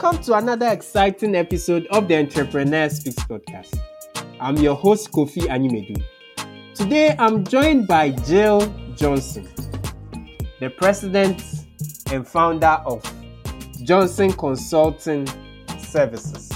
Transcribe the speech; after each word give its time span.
Welcome 0.00 0.22
to 0.26 0.34
another 0.34 0.68
exciting 0.68 1.34
episode 1.34 1.88
of 1.90 2.06
the 2.06 2.18
Entrepreneur 2.18 2.88
Speaks 2.88 3.18
podcast. 3.24 3.80
I'm 4.38 4.56
your 4.58 4.76
host, 4.76 5.10
Kofi 5.10 5.42
Animedu. 5.48 6.00
Today, 6.72 7.16
I'm 7.18 7.42
joined 7.42 7.88
by 7.88 8.10
Jill 8.10 8.72
Johnson, 8.94 9.48
the 10.60 10.70
president 10.70 11.42
and 12.12 12.24
founder 12.24 12.80
of 12.86 13.02
Johnson 13.82 14.32
Consulting 14.34 15.26
Services. 15.80 16.52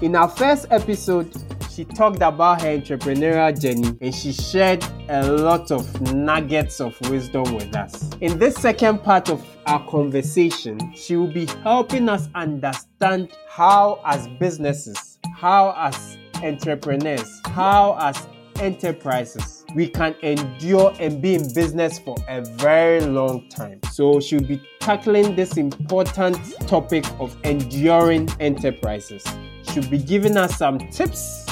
In 0.00 0.14
our 0.14 0.28
first 0.28 0.66
episode, 0.70 1.34
she 1.76 1.84
talked 1.84 2.22
about 2.22 2.62
her 2.62 2.68
entrepreneurial 2.68 3.60
journey 3.60 3.98
and 4.00 4.14
she 4.14 4.32
shared 4.32 4.82
a 5.10 5.30
lot 5.30 5.70
of 5.70 6.00
nuggets 6.14 6.80
of 6.80 6.98
wisdom 7.10 7.54
with 7.54 7.76
us. 7.76 8.12
In 8.22 8.38
this 8.38 8.54
second 8.56 9.02
part 9.02 9.28
of 9.28 9.44
our 9.66 9.86
conversation, 9.86 10.94
she 10.94 11.16
will 11.16 11.30
be 11.30 11.44
helping 11.62 12.08
us 12.08 12.30
understand 12.34 13.36
how, 13.50 14.00
as 14.06 14.26
businesses, 14.40 15.18
how, 15.34 15.74
as 15.76 16.16
entrepreneurs, 16.42 17.42
how, 17.44 17.98
as 18.00 18.26
enterprises, 18.58 19.66
we 19.74 19.86
can 19.86 20.14
endure 20.22 20.94
and 20.98 21.20
be 21.20 21.34
in 21.34 21.52
business 21.52 21.98
for 21.98 22.16
a 22.28 22.40
very 22.40 23.02
long 23.02 23.46
time. 23.50 23.80
So, 23.92 24.18
she'll 24.18 24.40
be 24.40 24.62
tackling 24.80 25.36
this 25.36 25.58
important 25.58 26.38
topic 26.66 27.04
of 27.20 27.36
enduring 27.44 28.30
enterprises. 28.40 29.22
She'll 29.64 29.90
be 29.90 29.98
giving 29.98 30.38
us 30.38 30.56
some 30.56 30.78
tips 30.78 31.46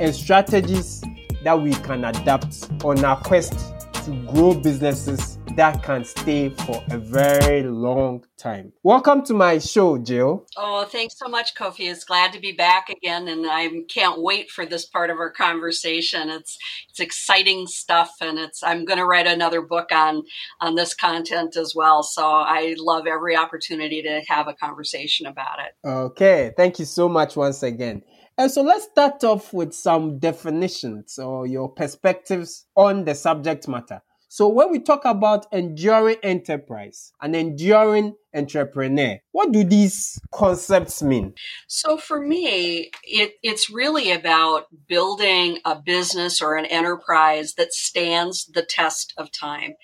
and 0.00 0.14
strategies 0.14 1.02
that 1.42 1.60
we 1.60 1.72
can 1.74 2.04
adapt 2.04 2.68
on 2.84 3.04
our 3.04 3.20
quest 3.20 3.74
to 4.04 4.10
grow 4.26 4.54
businesses 4.54 5.38
that 5.56 5.82
can 5.82 6.04
stay 6.04 6.50
for 6.50 6.82
a 6.90 6.98
very 6.98 7.64
long 7.64 8.24
time. 8.36 8.72
Welcome 8.84 9.24
to 9.24 9.34
my 9.34 9.58
show, 9.58 9.98
Jill. 9.98 10.46
Oh, 10.56 10.84
thanks 10.84 11.18
so 11.18 11.26
much, 11.26 11.56
Kofi. 11.56 11.90
It's 11.90 12.04
glad 12.04 12.32
to 12.32 12.38
be 12.38 12.52
back 12.52 12.88
again, 12.90 13.26
and 13.26 13.44
I 13.44 13.68
can't 13.88 14.22
wait 14.22 14.50
for 14.50 14.64
this 14.64 14.86
part 14.86 15.10
of 15.10 15.18
our 15.18 15.32
conversation. 15.32 16.30
It's 16.30 16.56
it's 16.88 17.00
exciting 17.00 17.66
stuff, 17.66 18.12
and 18.20 18.38
it's 18.38 18.62
I'm 18.62 18.84
going 18.84 18.98
to 18.98 19.04
write 19.04 19.26
another 19.26 19.60
book 19.60 19.90
on 19.90 20.22
on 20.60 20.76
this 20.76 20.94
content 20.94 21.56
as 21.56 21.74
well. 21.74 22.04
So 22.04 22.24
I 22.24 22.76
love 22.78 23.08
every 23.08 23.36
opportunity 23.36 24.00
to 24.02 24.22
have 24.28 24.46
a 24.46 24.54
conversation 24.54 25.26
about 25.26 25.58
it. 25.58 25.88
Okay, 25.88 26.52
thank 26.56 26.78
you 26.78 26.84
so 26.84 27.08
much 27.08 27.36
once 27.36 27.64
again. 27.64 28.02
And 28.38 28.52
so 28.52 28.62
let's 28.62 28.84
start 28.84 29.24
off 29.24 29.52
with 29.52 29.72
some 29.72 30.20
definitions 30.20 31.18
or 31.18 31.48
your 31.48 31.68
perspectives 31.68 32.66
on 32.76 33.04
the 33.04 33.16
subject 33.16 33.66
matter. 33.66 34.00
So 34.28 34.46
when 34.48 34.70
we 34.70 34.78
talk 34.78 35.04
about 35.04 35.46
enduring 35.52 36.18
enterprise 36.22 37.12
and 37.20 37.34
enduring 37.34 38.14
entrepreneur, 38.34 39.18
what 39.32 39.52
do 39.52 39.64
these 39.64 40.20
concepts 40.32 41.02
mean? 41.02 41.34
So 41.66 41.96
for 41.96 42.20
me, 42.20 42.90
it, 43.04 43.34
it's 43.42 43.70
really 43.70 44.10
about 44.12 44.66
building 44.86 45.58
a 45.64 45.76
business 45.76 46.42
or 46.42 46.56
an 46.56 46.66
enterprise 46.66 47.54
that 47.54 47.72
stands 47.72 48.46
the 48.46 48.62
test 48.62 49.14
of 49.16 49.30
time. 49.32 49.74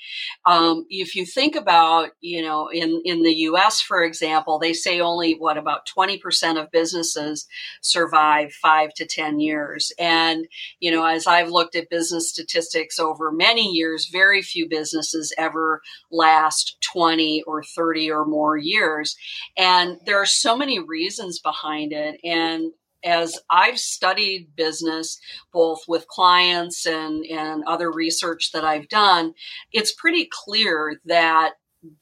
Um, 0.45 0.86
if 0.91 1.14
you 1.14 1.25
think 1.25 1.56
about, 1.56 2.11
you 2.20 2.42
know, 2.42 2.69
in, 2.69 3.01
in 3.05 3.23
the 3.23 3.34
US, 3.48 3.81
for 3.81 4.03
example, 4.03 4.58
they 4.58 4.73
say 4.73 5.01
only 5.01 5.33
what 5.33 5.56
about 5.56 5.89
20% 5.97 6.61
of 6.61 6.70
businesses 6.70 7.47
survive 7.81 8.53
five 8.53 8.92
to 8.95 9.06
10 9.06 9.41
years. 9.41 9.92
And, 9.98 10.47
you 10.81 10.91
know, 10.91 11.05
as 11.06 11.27
I've 11.27 11.51
looked 11.51 11.77
at 11.77 11.91
business 11.91 12.29
statistics 12.29 12.98
over 12.98 13.33
many 13.33 13.70
years, 13.70 14.08
very 14.11 14.42
few 14.42 14.69
businesses 14.69 15.33
ever 15.39 15.81
last 16.11 16.77
20 16.92 17.42
or 17.47 17.62
30 17.62 18.11
or 18.11 18.25
more 18.25 18.34
years. 18.57 19.17
And 19.57 19.98
there 20.07 20.20
are 20.20 20.27
so 20.27 20.57
many 20.57 20.79
reasons 20.79 21.39
behind 21.39 21.92
it. 21.92 22.20
And 22.25 22.73
as 23.05 23.39
I've 23.51 23.79
studied 23.79 24.57
business, 24.57 25.20
both 25.53 25.83
with 25.86 26.08
clients 26.08 26.86
and, 26.86 27.25
and 27.27 27.63
other 27.64 27.92
research 27.92 28.53
that 28.53 28.64
I've 28.64 28.89
done, 28.89 29.35
it's 29.73 29.92
pretty 29.92 30.29
clear 30.31 31.01
that 31.05 31.53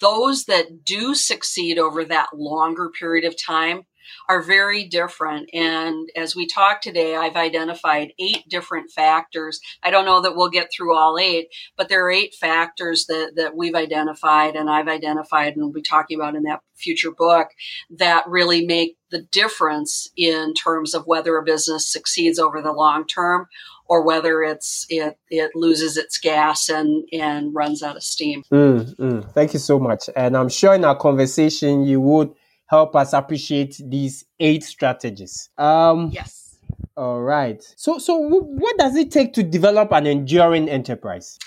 those 0.01 0.45
that 0.45 0.85
do 0.85 1.15
succeed 1.15 1.79
over 1.79 2.05
that 2.05 2.29
longer 2.35 2.89
period 2.89 3.25
of 3.25 3.37
time 3.37 3.83
are 4.29 4.43
very 4.43 4.85
different. 4.85 5.51
And 5.53 6.09
as 6.17 6.37
we 6.37 6.47
talk 6.47 6.81
today, 6.81 7.17
I've 7.17 7.37
identified 7.37 8.13
eight 8.19 8.49
different 8.49 8.91
factors. 8.91 9.61
I 9.83 9.91
don't 9.91 10.05
know 10.05 10.21
that 10.23 10.37
we'll 10.37 10.51
get 10.51 10.71
through 10.73 10.97
all 10.97 11.19
eight, 11.19 11.49
but 11.77 11.89
there 11.89 12.05
are 12.07 12.11
eight 12.11 12.35
factors 12.35 13.07
that, 13.07 13.33
that 13.37 13.57
we've 13.57 13.75
identified 13.75 14.57
and 14.57 14.71
I've 14.71 14.89
identified 14.89 15.55
and 15.55 15.63
we'll 15.63 15.73
be 15.73 15.83
talking 15.83 16.19
about 16.19 16.35
in 16.35 16.45
that 16.45 16.61
future 16.75 17.13
book 17.13 17.49
that 17.91 18.27
really 18.27 18.67
make 18.67 18.97
the 19.11 19.23
difference 19.23 20.09
in 20.17 20.55
terms 20.55 20.95
of 20.95 21.07
whether 21.07 21.37
a 21.37 21.43
business 21.43 21.91
succeeds 21.91 22.39
over 22.39 22.61
the 22.61 22.73
long 22.73 23.07
term 23.07 23.47
or 23.87 24.03
whether 24.03 24.43
it's 24.43 24.87
it 24.89 25.19
it 25.29 25.51
loses 25.55 25.97
its 25.97 26.19
gas 26.19 26.69
and 26.69 27.07
and 27.13 27.55
runs 27.55 27.83
out 27.83 27.97
of 27.97 28.03
steam. 28.03 28.43
Mm, 28.51 28.97
mm. 28.97 29.33
Thank 29.33 29.53
you 29.53 29.59
so 29.59 29.79
much, 29.79 30.09
and 30.17 30.37
I'm 30.37 30.49
sure 30.49 30.75
in 30.75 30.85
our 30.85 30.97
conversation 30.97 31.85
you 31.85 32.01
would 32.01 32.33
help 32.73 32.97
us 32.97 33.13
appreciate 33.13 33.79
these 33.85 34.25
eight 34.41 34.65
strategies. 34.65 35.51
Um, 35.59 36.11
yes. 36.11 36.57
All 36.97 37.21
right. 37.21 37.63
So, 37.77 37.99
so 37.99 38.17
what 38.17 38.79
does 38.79 38.97
it 38.97 39.11
take 39.11 39.35
to 39.35 39.43
develop 39.43 39.93
an 39.93 40.07
enduring 40.07 40.71
enterprise? 40.71 41.39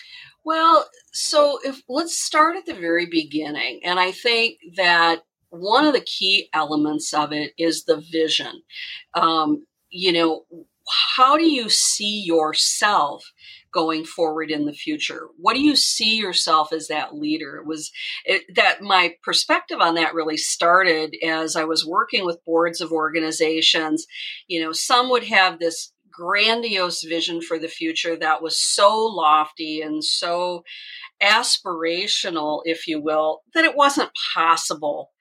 Well, 0.44 0.88
so 1.12 1.60
if 1.64 1.82
let's 1.90 2.18
start 2.18 2.56
at 2.58 2.68
the 2.68 2.76
very 2.76 3.08
beginning, 3.08 3.82
and 3.84 4.00
I 4.00 4.12
think 4.12 4.60
that 4.76 5.24
one 5.50 5.86
of 5.86 5.94
the 5.94 6.02
key 6.02 6.50
elements 6.54 7.12
of 7.12 7.34
it 7.34 7.54
is 7.58 7.86
the 7.86 7.98
vision. 7.98 8.62
Um, 9.16 9.66
you 9.90 10.12
know, 10.14 10.46
how 11.16 11.38
do 11.38 11.50
you 11.50 11.70
see 11.70 12.22
yourself 12.22 13.34
going 13.76 14.06
forward 14.06 14.50
in 14.50 14.66
the 14.66 14.74
future? 14.74 15.28
What 15.38 15.54
do 15.54 15.62
you 15.62 15.76
see 15.76 16.16
yourself 16.16 16.72
as 16.72 16.88
that 16.88 17.14
leader? 17.14 17.58
It 17.58 17.68
was 17.68 17.92
it, 18.24 18.44
that 18.56 18.82
my 18.82 19.16
perspective 19.22 19.80
on 19.82 19.96
that 19.96 20.16
really 20.16 20.38
started 20.38 21.14
as 21.22 21.58
I 21.58 21.66
was 21.66 21.86
working 21.86 22.26
with 22.26 22.44
boards 22.46 22.80
of 22.80 22.94
organizations. 22.94 24.08
You 24.48 24.64
know, 24.64 24.72
some 24.72 25.10
would 25.10 25.26
have 25.26 25.60
this 25.60 25.92
grandiose 26.10 27.04
vision 27.04 27.42
for 27.42 27.60
the 27.60 27.68
future 27.68 28.16
that 28.16 28.42
was 28.42 28.58
so 28.58 28.98
lofty 28.98 29.82
and 29.82 30.02
so 30.02 30.64
aspirational, 31.22 32.62
if 32.64 32.88
you 32.88 33.02
will, 33.02 33.42
that 33.54 33.66
it 33.66 33.76
wasn't 33.76 34.12
possible 34.34 35.12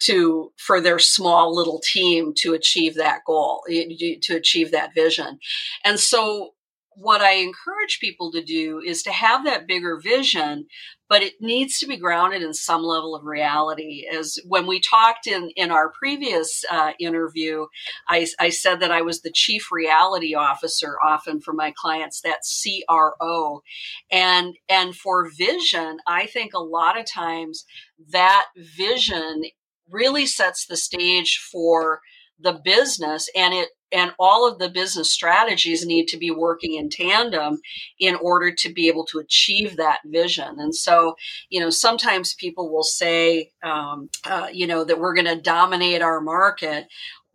to 0.00 0.52
for 0.56 0.80
their 0.80 0.98
small 0.98 1.54
little 1.54 1.80
team 1.80 2.32
to 2.36 2.52
achieve 2.52 2.94
that 2.94 3.20
goal 3.26 3.62
to 3.68 4.34
achieve 4.34 4.72
that 4.72 4.92
vision 4.92 5.38
and 5.84 6.00
so 6.00 6.53
what 6.96 7.20
I 7.20 7.34
encourage 7.34 7.98
people 8.00 8.30
to 8.32 8.42
do 8.42 8.80
is 8.84 9.02
to 9.02 9.12
have 9.12 9.44
that 9.44 9.66
bigger 9.66 9.98
vision, 9.98 10.66
but 11.08 11.22
it 11.22 11.34
needs 11.40 11.78
to 11.78 11.86
be 11.86 11.96
grounded 11.96 12.42
in 12.42 12.54
some 12.54 12.82
level 12.82 13.14
of 13.14 13.24
reality. 13.24 14.04
As 14.12 14.38
when 14.46 14.66
we 14.66 14.80
talked 14.80 15.26
in, 15.26 15.50
in 15.56 15.70
our 15.70 15.90
previous 15.90 16.64
uh, 16.70 16.92
interview, 16.98 17.66
I, 18.08 18.26
I, 18.38 18.48
said 18.48 18.80
that 18.80 18.90
I 18.90 19.02
was 19.02 19.20
the 19.20 19.32
chief 19.32 19.70
reality 19.70 20.34
officer 20.34 20.96
often 21.04 21.40
for 21.40 21.52
my 21.52 21.72
clients, 21.76 22.20
that 22.22 22.40
CRO. 22.62 23.62
And, 24.10 24.56
and 24.68 24.94
for 24.94 25.30
vision, 25.30 25.98
I 26.06 26.26
think 26.26 26.54
a 26.54 26.58
lot 26.58 26.98
of 26.98 27.06
times 27.10 27.64
that 28.10 28.46
vision 28.56 29.44
really 29.90 30.26
sets 30.26 30.66
the 30.66 30.76
stage 30.76 31.38
for 31.50 32.00
the 32.40 32.60
business 32.64 33.28
and 33.36 33.54
it 33.54 33.68
and 33.92 34.12
all 34.18 34.50
of 34.50 34.58
the 34.58 34.68
business 34.68 35.12
strategies 35.12 35.86
need 35.86 36.06
to 36.08 36.16
be 36.16 36.30
working 36.30 36.74
in 36.74 36.90
tandem 36.90 37.60
in 38.00 38.16
order 38.16 38.52
to 38.52 38.72
be 38.72 38.88
able 38.88 39.04
to 39.06 39.18
achieve 39.18 39.76
that 39.76 40.00
vision 40.06 40.56
and 40.58 40.74
so 40.74 41.14
you 41.48 41.60
know 41.60 41.70
sometimes 41.70 42.34
people 42.34 42.72
will 42.72 42.82
say 42.82 43.50
um, 43.62 44.08
uh, 44.24 44.48
you 44.52 44.66
know 44.66 44.84
that 44.84 44.98
we're 44.98 45.14
going 45.14 45.24
to 45.24 45.40
dominate 45.40 46.02
our 46.02 46.20
market 46.20 46.86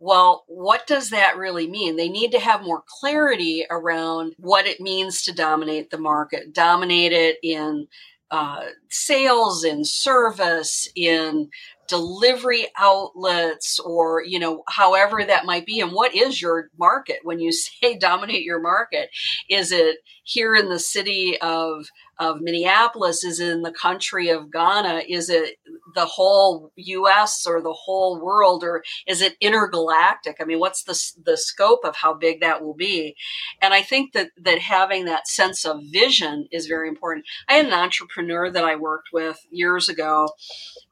well, 0.02 0.44
what 0.48 0.86
does 0.86 1.10
that 1.10 1.36
really 1.36 1.68
mean? 1.68 1.96
They 1.96 2.08
need 2.08 2.32
to 2.32 2.40
have 2.40 2.62
more 2.62 2.82
clarity 3.00 3.66
around 3.70 4.34
what 4.38 4.66
it 4.66 4.80
means 4.80 5.22
to 5.24 5.32
dominate 5.32 5.90
the 5.90 5.98
market, 5.98 6.54
dominate 6.54 7.12
it 7.12 7.36
in 7.42 7.86
uh, 8.30 8.64
sales, 8.88 9.62
in 9.62 9.84
service, 9.84 10.88
in 10.96 11.50
delivery 11.90 12.68
outlets 12.78 13.78
or 13.80 14.22
you 14.24 14.38
know 14.38 14.62
however 14.68 15.22
that 15.24 15.44
might 15.44 15.66
be 15.66 15.80
and 15.80 15.92
what 15.92 16.14
is 16.14 16.40
your 16.40 16.70
market 16.78 17.18
when 17.24 17.40
you 17.40 17.52
say 17.82 17.98
dominate 17.98 18.42
your 18.42 18.60
market 18.60 19.10
is 19.48 19.72
it 19.72 19.98
here 20.24 20.54
in 20.54 20.68
the 20.68 20.78
city 20.78 21.36
of 21.40 21.86
of 22.20 22.42
Minneapolis? 22.42 23.24
Is 23.24 23.40
it 23.40 23.48
in 23.48 23.62
the 23.62 23.72
country 23.72 24.28
of 24.28 24.52
Ghana? 24.52 25.04
Is 25.08 25.30
it 25.30 25.56
the 25.94 26.04
whole 26.04 26.70
U.S. 26.76 27.46
or 27.46 27.62
the 27.62 27.72
whole 27.72 28.20
world, 28.22 28.62
or 28.62 28.84
is 29.06 29.22
it 29.22 29.36
intergalactic? 29.40 30.36
I 30.38 30.44
mean, 30.44 30.60
what's 30.60 30.84
the 30.84 31.22
the 31.24 31.38
scope 31.38 31.80
of 31.82 31.96
how 31.96 32.12
big 32.12 32.40
that 32.40 32.62
will 32.62 32.74
be? 32.74 33.16
And 33.62 33.72
I 33.72 33.80
think 33.80 34.12
that 34.12 34.30
that 34.36 34.58
having 34.58 35.06
that 35.06 35.26
sense 35.28 35.64
of 35.64 35.80
vision 35.90 36.46
is 36.52 36.66
very 36.66 36.88
important. 36.88 37.24
I 37.48 37.54
had 37.54 37.66
an 37.66 37.72
entrepreneur 37.72 38.50
that 38.50 38.64
I 38.64 38.76
worked 38.76 39.08
with 39.14 39.38
years 39.50 39.88
ago, 39.88 40.28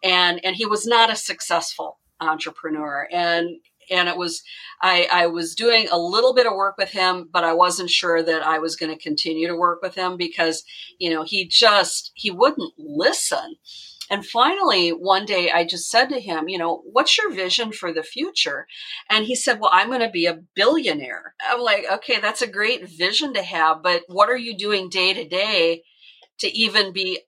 and 0.03 0.43
and 0.43 0.57
he 0.57 0.65
was 0.65 0.87
not 0.89 1.11
a 1.11 1.17
successful 1.17 1.99
entrepreneur. 2.21 3.09
And 3.13 3.61
and 3.91 4.09
it 4.09 4.17
was 4.17 4.43
I, 4.83 5.09
I 5.11 5.27
was 5.27 5.55
doing 5.55 5.89
a 5.91 5.99
little 5.99 6.35
bit 6.35 6.47
of 6.47 6.55
work 6.55 6.77
with 6.79 6.91
him, 6.91 7.29
but 7.33 7.45
I 7.45 7.55
wasn't 7.55 7.91
sure 7.91 8.23
that 8.23 8.47
I 8.47 8.59
was 8.59 8.77
going 8.77 8.95
to 8.95 9.03
continue 9.03 9.49
to 9.49 9.57
work 9.57 9.81
with 9.83 9.95
him 9.95 10.17
because 10.17 10.65
you 10.99 11.11
know 11.11 11.25
he 11.25 11.47
just 11.47 12.13
he 12.15 12.31
wouldn't 12.31 12.73
listen. 12.79 13.57
And 14.11 14.25
finally, 14.25 14.89
one 14.91 15.27
day 15.27 15.51
I 15.51 15.67
just 15.67 15.91
said 15.91 16.07
to 16.07 16.19
him, 16.19 16.49
you 16.49 16.57
know, 16.57 16.83
what's 16.91 17.19
your 17.19 17.31
vision 17.31 17.73
for 17.73 17.93
the 17.93 18.03
future? 18.03 18.67
And 19.11 19.27
he 19.27 19.35
said, 19.35 19.61
well, 19.61 19.69
I'm 19.71 19.89
going 19.89 20.01
to 20.01 20.09
be 20.09 20.25
a 20.25 20.41
billionaire. 20.55 21.35
I'm 21.47 21.61
like, 21.61 21.85
okay, 21.93 22.19
that's 22.19 22.41
a 22.41 22.47
great 22.47 22.89
vision 22.89 23.35
to 23.35 23.43
have, 23.43 23.83
but 23.83 24.05
what 24.09 24.31
are 24.31 24.37
you 24.37 24.57
doing 24.57 24.89
day 24.89 25.13
to 25.13 25.29
day 25.29 25.83
to 26.39 26.49
even 26.57 26.93
be 26.93 27.21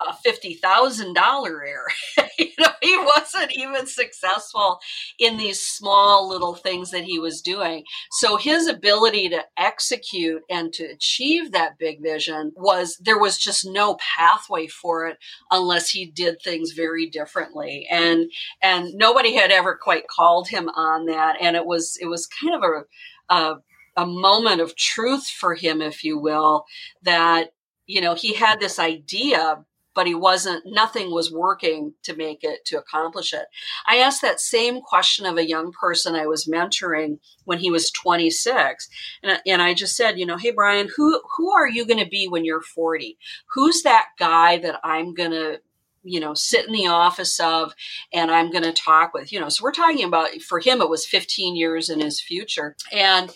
a 0.00 0.14
fifty 0.14 0.54
thousand 0.54 1.14
dollar 1.14 1.64
heir. 1.64 1.84
you 2.38 2.50
know, 2.58 2.70
he 2.82 2.96
wasn't 2.96 3.52
even 3.52 3.86
successful 3.86 4.78
in 5.18 5.36
these 5.36 5.60
small 5.60 6.28
little 6.28 6.54
things 6.54 6.90
that 6.90 7.04
he 7.04 7.18
was 7.18 7.40
doing. 7.40 7.84
So 8.12 8.36
his 8.36 8.66
ability 8.66 9.28
to 9.30 9.44
execute 9.56 10.42
and 10.50 10.72
to 10.74 10.84
achieve 10.84 11.52
that 11.52 11.78
big 11.78 12.02
vision 12.02 12.52
was 12.56 12.96
there 13.00 13.18
was 13.18 13.38
just 13.38 13.64
no 13.64 13.96
pathway 14.16 14.66
for 14.66 15.06
it 15.06 15.18
unless 15.50 15.90
he 15.90 16.06
did 16.06 16.40
things 16.42 16.72
very 16.72 17.08
differently. 17.08 17.86
And 17.90 18.30
and 18.62 18.94
nobody 18.94 19.34
had 19.34 19.50
ever 19.50 19.78
quite 19.80 20.08
called 20.08 20.48
him 20.48 20.68
on 20.70 21.06
that. 21.06 21.36
And 21.40 21.56
it 21.56 21.66
was 21.66 21.96
it 22.00 22.06
was 22.06 22.26
kind 22.26 22.54
of 22.54 22.62
a, 22.62 23.34
a 23.34 23.56
a 23.96 24.06
moment 24.06 24.60
of 24.60 24.76
truth 24.76 25.26
for 25.26 25.54
him, 25.54 25.80
if 25.80 26.04
you 26.04 26.18
will, 26.18 26.66
that 27.02 27.52
you 27.86 28.00
know 28.00 28.14
he 28.14 28.34
had 28.34 28.60
this 28.60 28.78
idea 28.78 29.64
but 29.96 30.06
he 30.06 30.14
wasn't, 30.14 30.62
nothing 30.66 31.10
was 31.10 31.32
working 31.32 31.94
to 32.02 32.14
make 32.14 32.44
it, 32.44 32.66
to 32.66 32.78
accomplish 32.78 33.32
it. 33.32 33.46
I 33.88 33.96
asked 33.96 34.20
that 34.20 34.40
same 34.40 34.82
question 34.82 35.24
of 35.24 35.38
a 35.38 35.48
young 35.48 35.72
person 35.72 36.14
I 36.14 36.26
was 36.26 36.44
mentoring 36.44 37.18
when 37.44 37.58
he 37.58 37.70
was 37.70 37.90
26. 37.90 38.88
And, 39.22 39.40
and 39.46 39.62
I 39.62 39.72
just 39.72 39.96
said, 39.96 40.18
you 40.18 40.26
know, 40.26 40.36
hey, 40.36 40.50
Brian, 40.50 40.90
who, 40.94 41.22
who 41.36 41.50
are 41.50 41.66
you 41.66 41.86
going 41.86 42.04
to 42.04 42.08
be 42.08 42.28
when 42.28 42.44
you're 42.44 42.60
40? 42.60 43.16
Who's 43.54 43.82
that 43.82 44.08
guy 44.18 44.58
that 44.58 44.80
I'm 44.84 45.14
going 45.14 45.32
to 45.32 45.60
you 46.08 46.20
know 46.20 46.34
sit 46.34 46.68
in 46.68 46.72
the 46.72 46.86
office 46.86 47.40
of 47.40 47.74
and 48.12 48.30
i'm 48.30 48.52
going 48.52 48.62
to 48.62 48.72
talk 48.72 49.12
with 49.12 49.32
you 49.32 49.40
know 49.40 49.48
so 49.48 49.64
we're 49.64 49.72
talking 49.72 50.04
about 50.04 50.28
for 50.40 50.60
him 50.60 50.80
it 50.80 50.88
was 50.88 51.04
15 51.04 51.56
years 51.56 51.90
in 51.90 51.98
his 51.98 52.20
future 52.20 52.76
and 52.92 53.32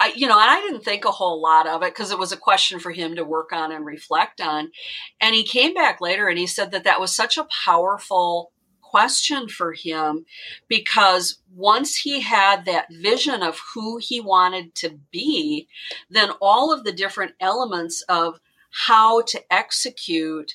I, 0.00 0.12
you 0.16 0.26
know, 0.26 0.38
and 0.38 0.50
I 0.50 0.60
didn't 0.60 0.84
think 0.84 1.04
a 1.04 1.10
whole 1.10 1.40
lot 1.40 1.68
of 1.68 1.82
it 1.82 1.94
because 1.94 2.10
it 2.10 2.18
was 2.18 2.32
a 2.32 2.36
question 2.36 2.80
for 2.80 2.90
him 2.90 3.16
to 3.16 3.24
work 3.24 3.52
on 3.52 3.70
and 3.70 3.86
reflect 3.86 4.40
on. 4.40 4.70
And 5.20 5.34
he 5.34 5.44
came 5.44 5.72
back 5.72 6.00
later 6.00 6.28
and 6.28 6.38
he 6.38 6.46
said 6.46 6.72
that 6.72 6.84
that 6.84 7.00
was 7.00 7.14
such 7.14 7.38
a 7.38 7.46
powerful 7.64 8.50
question 8.80 9.48
for 9.48 9.72
him 9.72 10.24
because 10.68 11.38
once 11.52 11.96
he 11.96 12.20
had 12.20 12.64
that 12.64 12.86
vision 12.92 13.42
of 13.42 13.60
who 13.74 13.98
he 13.98 14.20
wanted 14.20 14.74
to 14.76 15.00
be, 15.10 15.66
then 16.10 16.30
all 16.40 16.72
of 16.72 16.84
the 16.84 16.92
different 16.92 17.32
elements 17.40 18.02
of 18.08 18.38
how 18.86 19.22
to 19.22 19.40
execute 19.52 20.54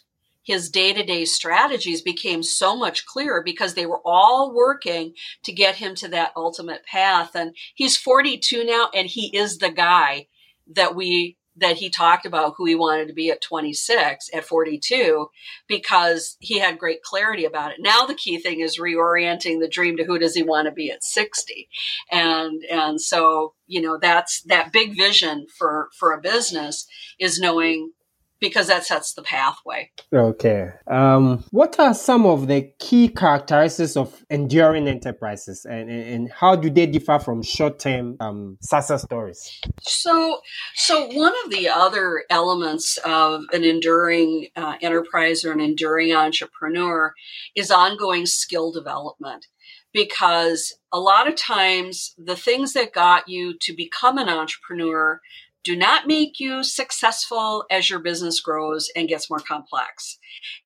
his 0.49 0.67
day 0.71 0.91
to 0.93 1.03
day 1.03 1.25
strategies 1.25 2.01
became 2.01 2.41
so 2.41 2.75
much 2.75 3.05
clearer 3.05 3.43
because 3.45 3.75
they 3.75 3.85
were 3.85 4.01
all 4.03 4.51
working 4.51 5.13
to 5.43 5.53
get 5.53 5.75
him 5.75 5.93
to 5.93 6.07
that 6.07 6.31
ultimate 6.35 6.83
path. 6.83 7.35
And 7.35 7.55
he's 7.75 7.95
42 7.95 8.65
now, 8.65 8.89
and 8.91 9.07
he 9.07 9.27
is 9.37 9.59
the 9.59 9.69
guy 9.69 10.25
that 10.73 10.95
we 10.95 11.37
that 11.55 11.77
he 11.77 11.89
talked 11.89 12.25
about 12.25 12.53
who 12.57 12.65
he 12.65 12.73
wanted 12.73 13.07
to 13.09 13.13
be 13.13 13.29
at 13.29 13.41
26 13.41 14.29
at 14.33 14.45
42 14.45 15.27
because 15.67 16.37
he 16.39 16.57
had 16.57 16.79
great 16.79 17.03
clarity 17.03 17.43
about 17.43 17.71
it 17.71 17.77
now 17.79 18.05
the 18.05 18.13
key 18.13 18.37
thing 18.37 18.61
is 18.61 18.79
reorienting 18.79 19.59
the 19.59 19.67
dream 19.67 19.97
to 19.97 20.05
who 20.05 20.17
does 20.17 20.35
he 20.35 20.43
want 20.43 20.67
to 20.67 20.71
be 20.71 20.89
at 20.89 21.03
60 21.03 21.67
and 22.11 22.63
and 22.71 23.01
so 23.01 23.55
you 23.67 23.81
know 23.81 23.97
that's 23.97 24.41
that 24.43 24.71
big 24.71 24.95
vision 24.95 25.47
for 25.57 25.89
for 25.97 26.13
a 26.13 26.21
business 26.21 26.87
is 27.19 27.39
knowing 27.39 27.91
because 28.39 28.67
that 28.67 28.85
sets 28.85 29.13
the 29.13 29.21
pathway. 29.21 29.91
Okay. 30.13 30.69
Um, 30.87 31.43
what 31.51 31.79
are 31.79 31.93
some 31.93 32.25
of 32.25 32.47
the 32.47 32.71
key 32.79 33.09
characteristics 33.09 33.97
of 33.97 34.23
enduring 34.29 34.87
enterprises 34.87 35.65
and, 35.69 35.89
and 35.89 36.31
how 36.31 36.55
do 36.55 36.69
they 36.69 36.85
differ 36.85 37.19
from 37.19 37.41
short-term 37.43 38.15
um, 38.19 38.57
success 38.61 39.03
stories? 39.03 39.59
So, 39.81 40.39
so 40.75 41.07
one 41.07 41.33
of 41.45 41.51
the 41.51 41.69
other 41.69 42.23
elements 42.29 42.97
of 43.05 43.43
an 43.51 43.63
enduring 43.63 44.47
uh, 44.55 44.75
enterprise 44.81 45.43
or 45.43 45.51
an 45.51 45.59
enduring 45.59 46.13
entrepreneur 46.13 47.13
is 47.55 47.71
ongoing 47.71 48.25
skill 48.25 48.71
development 48.71 49.47
because 49.93 50.77
a 50.91 50.99
lot 50.99 51.27
of 51.27 51.35
times 51.35 52.13
the 52.17 52.35
things 52.35 52.73
that 52.73 52.93
got 52.93 53.27
you 53.27 53.57
to 53.61 53.73
become 53.75 54.17
an 54.17 54.29
entrepreneur 54.29 55.19
do 55.63 55.75
not 55.75 56.07
make 56.07 56.39
you 56.39 56.63
successful 56.63 57.65
as 57.69 57.89
your 57.89 57.99
business 57.99 58.39
grows 58.39 58.89
and 58.95 59.09
gets 59.09 59.29
more 59.29 59.39
complex. 59.39 60.17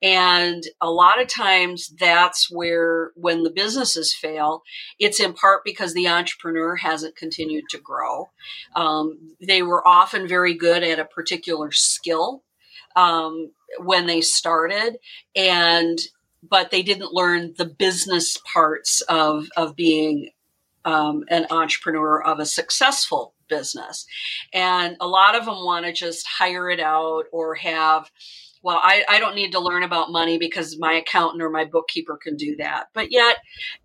And 0.02 0.64
a 0.80 0.92
lot 0.92 1.22
of 1.22 1.28
times 1.28 1.94
that's 2.00 2.50
where, 2.52 3.12
when 3.16 3.44
the 3.44 3.50
businesses 3.50 4.14
fail, 4.14 4.62
it's 5.00 5.20
in 5.20 5.34
part 5.34 5.64
because 5.66 5.94
the 5.94 6.08
entrepreneur 6.08 6.76
hasn't 6.76 7.16
continued 7.16 7.66
to 7.72 7.80
grow. 7.80 8.30
Um, 8.76 9.36
they 9.42 9.64
were 9.64 9.86
often 9.88 10.28
very 10.28 10.54
good 10.54 10.84
at 10.84 11.00
a 11.00 11.06
particular 11.06 11.72
skill 11.72 12.44
um, 12.96 13.52
when 13.80 14.06
they 14.06 14.22
started, 14.22 14.98
and 15.36 15.98
but 16.48 16.72
they 16.72 16.84
didn't 16.84 17.14
learn 17.14 17.54
the 17.58 17.66
business 17.66 18.38
parts 18.54 19.02
of 19.02 19.48
of 19.58 19.76
being 19.76 20.30
um, 20.86 21.24
an 21.30 21.48
entrepreneur 21.50 22.22
of 22.22 22.40
a 22.40 22.46
successful 22.46 23.33
business. 23.48 24.06
And 24.54 24.98
a 25.00 25.08
lot 25.08 25.36
of 25.36 25.46
them 25.46 25.66
want 25.66 25.86
to 25.86 25.94
just 25.94 26.28
hire 26.28 26.70
it 26.70 26.80
out 26.80 27.26
or 27.32 27.56
have, 27.56 28.10
well, 28.64 28.80
I, 28.82 29.04
I 29.10 29.20
don't 29.20 29.36
need 29.36 29.52
to 29.52 29.60
learn 29.60 29.84
about 29.84 30.12
money 30.12 30.38
because 30.38 30.80
my 30.80 30.94
accountant 30.94 31.44
or 31.44 31.50
my 31.50 31.66
bookkeeper 31.66 32.18
can 32.18 32.38
do 32.38 32.56
that. 32.58 32.86
But 32.94 33.12
yet, 33.12 33.38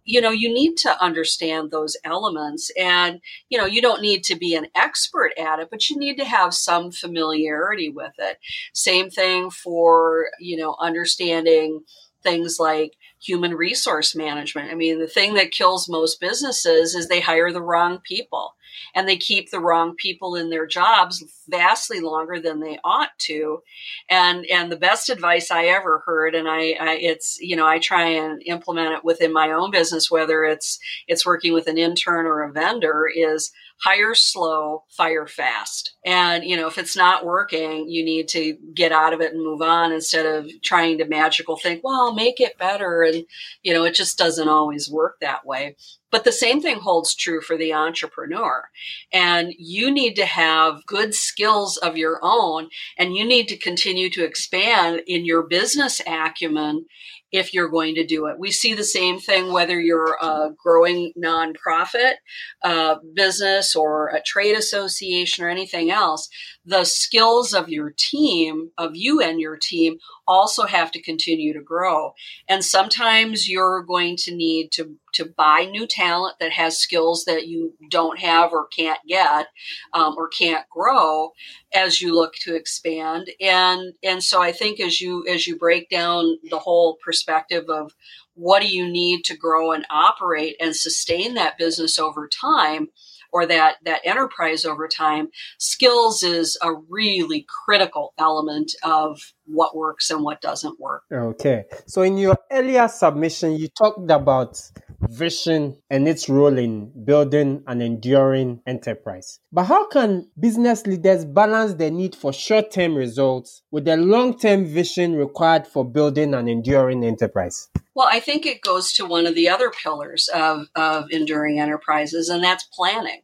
you 0.05 0.21
know, 0.21 0.31
you 0.31 0.53
need 0.53 0.77
to 0.79 1.03
understand 1.03 1.71
those 1.71 1.97
elements. 2.05 2.71
And, 2.79 3.21
you 3.49 3.59
know, 3.59 3.67
you 3.67 3.83
don't 3.83 4.03
need 4.03 4.23
to 4.25 4.37
be 4.37 4.55
an 4.55 4.69
expert 4.77 5.33
at 5.37 5.59
it, 5.59 5.69
but 5.71 5.91
you 5.91 5.99
need 5.99 6.17
to 6.19 6.25
have 6.25 6.55
some 6.55 6.93
familiarity 6.93 7.91
with 7.91 8.13
it. 8.19 8.39
Same 8.73 9.11
thing 9.11 9.51
for, 9.51 10.29
you 10.39 10.57
know, 10.57 10.77
understanding 10.79 11.81
things 12.23 12.59
like 12.61 12.93
human 13.21 13.55
resource 13.55 14.15
management. 14.15 14.71
I 14.71 14.75
mean, 14.75 15.01
the 15.01 15.09
thing 15.09 15.35
that 15.35 15.51
kills 15.51 15.89
most 15.89 16.21
businesses 16.21 16.95
is 16.95 17.09
they 17.09 17.21
hire 17.21 17.53
the 17.53 17.63
wrong 17.63 17.99
people 18.05 18.55
and 18.95 19.09
they 19.09 19.17
keep 19.17 19.51
the 19.51 19.61
wrong 19.61 19.95
people 19.97 20.37
in 20.37 20.51
their 20.51 20.67
jobs 20.67 21.25
vastly 21.49 22.01
longer 22.01 22.41
than 22.41 22.61
they 22.61 22.79
ought 22.85 23.17
to. 23.19 23.63
And 24.09 24.47
and 24.47 24.71
the 24.71 24.77
best 24.77 25.11
advice 25.11 25.51
I 25.51 25.67
ever 25.67 26.03
heard, 26.05 26.35
and 26.35 26.49
I, 26.49 26.73
I 26.81 26.99
it's 27.01 27.39
you 27.41 27.57
know 27.57 27.67
I 27.67 27.79
try 27.79 28.07
and 28.09 28.43
implement 28.47 28.95
it 28.95 29.05
within 29.05 29.33
my 29.33 29.51
own 29.51 29.71
business, 29.71 30.11
whether 30.11 30.45
it's 30.45 30.79
it's 31.07 31.27
working 31.27 31.53
with 31.53 31.67
an 31.67 31.79
intern 31.79 32.27
or 32.27 32.43
a 32.43 32.53
vendor, 32.53 33.09
is 33.15 33.53
hire 33.83 34.15
slow, 34.15 34.85
fire 34.91 35.27
fast. 35.27 35.95
And, 36.05 36.45
you 36.45 36.57
know, 36.57 36.67
if 36.67 36.79
it's 36.79 36.97
not 36.97 37.25
working, 37.25 37.89
you 37.89 38.05
need 38.05 38.29
to 38.29 38.57
get 38.75 38.93
out 38.93 39.13
of 39.13 39.21
it 39.21 39.33
and 39.33 39.43
move 39.43 39.63
on 39.63 39.93
instead 39.93 40.27
of 40.27 40.51
trying 40.63 40.99
to 40.99 41.05
magical 41.05 41.57
think, 41.57 41.85
well, 41.85 42.13
make 42.13 42.41
it 42.41 42.59
better. 42.59 43.03
And, 43.03 43.25
you 43.63 43.73
know, 43.73 43.85
it 43.85 43.95
just 43.95 44.19
doesn't 44.19 44.49
always 44.49 44.91
work 44.91 45.17
that 45.21 45.47
way. 45.47 45.77
But 46.11 46.25
the 46.25 46.33
same 46.33 46.61
thing 46.61 46.81
holds 46.81 47.15
true 47.15 47.41
for 47.41 47.57
the 47.57 47.75
entrepreneur. 47.75 48.69
And 49.13 49.53
you 49.59 49.91
need 49.91 50.15
to 50.17 50.25
have 50.25 50.87
good 50.87 51.15
skills 51.15 51.77
of 51.77 51.97
your 51.97 52.19
own 52.23 52.71
and 52.97 53.15
you 53.15 53.25
need 53.25 53.49
to 53.49 53.57
continue 53.57 54.09
to 54.11 54.25
expand 54.25 55.03
in 55.07 55.25
your 55.25 55.43
business 55.43 56.01
acumen 56.07 56.87
if 57.33 57.53
you're 57.53 57.69
going 57.69 57.95
to 57.95 58.07
do 58.07 58.27
it. 58.27 58.39
We 58.39 58.51
see 58.51 58.75
the 58.75 58.85
same 58.85 59.19
thing 59.19 59.53
whether 59.53 59.79
you're 59.79 60.17
a 60.21 60.51
growing 60.57 61.13
nonprofit 61.17 62.15
uh, 62.63 62.97
business 63.15 63.77
or 63.77 64.09
a 64.09 64.23
trade 64.23 64.57
association 64.57 65.45
or 65.45 65.49
anything 65.49 65.91
else. 65.91 66.29
The 66.65 66.85
skills 66.85 67.55
of 67.55 67.69
your 67.69 67.93
team, 67.97 68.71
of 68.79 68.93
you 68.95 69.21
and 69.21 69.41
your 69.41 69.59
team, 69.61 69.99
also 70.27 70.67
have 70.67 70.91
to 70.93 71.03
continue 71.03 71.53
to 71.53 71.63
grow. 71.63 72.13
And 72.49 72.65
sometimes 72.65 73.49
you're 73.49 73.83
going 73.83 74.17
to 74.19 74.35
need 74.35 74.73
to, 74.73 74.97
to 75.15 75.25
buy 75.25 75.65
new 75.65 75.87
talent 75.87 76.37
that 76.41 76.53
has 76.53 76.79
skills 76.79 77.25
that 77.25 77.47
you 77.47 77.75
don't 77.91 78.19
have 78.19 78.53
or 78.53 78.67
can't 78.67 79.01
get 79.07 79.49
um, 79.93 80.15
or 80.17 80.29
can't 80.29 80.69
grow 80.71 81.31
as 81.75 82.01
you 82.01 82.15
look 82.15 82.35
to 82.35 82.55
expand. 82.55 83.31
And, 83.41 83.93
and 84.03 84.23
so 84.23 84.41
I 84.43 84.53
think 84.53 84.81
as 84.81 85.01
you, 85.01 85.27
as 85.27 85.47
you 85.47 85.57
break 85.57 85.91
down 85.91 86.39
the 86.51 86.59
whole 86.59 86.99
perspective 87.05 87.65
of 87.69 87.95
what 88.35 88.63
do 88.63 88.69
you 88.69 88.89
need 88.89 89.25
to 89.25 89.37
grow 89.37 89.73
and 89.73 89.87
operate 89.91 90.57
and 90.61 90.75
sustain 90.75 91.35
that 91.35 91.59
business 91.59 91.99
over 91.99 92.29
time, 92.29 92.89
or 93.33 93.47
that 93.47 93.77
that 93.85 94.01
enterprise 94.05 94.65
over 94.65 94.89
time 94.89 95.29
skills 95.59 96.23
is 96.23 96.59
a 96.63 96.73
really 96.89 97.47
critical 97.65 98.15
element 98.19 98.73
of 98.83 99.33
what 99.47 99.77
works 99.77 100.11
and 100.11 100.23
what 100.23 100.41
doesn't 100.41 100.79
work 100.81 101.03
okay 101.13 101.65
so 101.87 102.03
in 102.03 102.17
your 102.17 102.37
earlier 102.51 102.89
submission 102.89 103.53
you 103.53 103.69
talked 103.69 104.11
about 104.11 104.61
vision 105.01 105.77
and 105.91 106.09
its 106.09 106.29
role 106.29 106.59
in 106.59 106.91
building 107.05 107.63
an 107.67 107.81
enduring 107.81 108.61
enterprise. 108.67 109.41
But 109.53 109.65
how 109.65 109.87
can 109.87 110.29
business 110.39 110.87
leaders 110.87 111.25
balance 111.25 111.75
the 111.75 111.91
need 111.91 112.15
for 112.15 112.33
short 112.33 112.71
term 112.71 112.95
results 112.95 113.63
with 113.71 113.85
the 113.85 113.97
long 113.97 114.39
term 114.39 114.67
vision 114.67 115.15
required 115.15 115.67
for 115.67 115.85
building 115.85 116.35
an 116.35 116.49
enduring 116.49 117.05
enterprise? 117.05 117.69
Well, 117.95 118.09
I 118.11 118.21
think 118.21 118.47
it 118.47 118.63
goes 118.63 118.93
to 118.95 119.07
one 119.07 119.27
of 119.27 119.35
the 119.35 119.49
other 119.49 119.71
pillars 119.71 120.29
of, 120.33 120.67
of 120.77 121.07
enduring 121.11 121.61
enterprises, 121.61 122.29
and 122.29 122.43
that's 122.43 122.65
planning. 122.65 123.23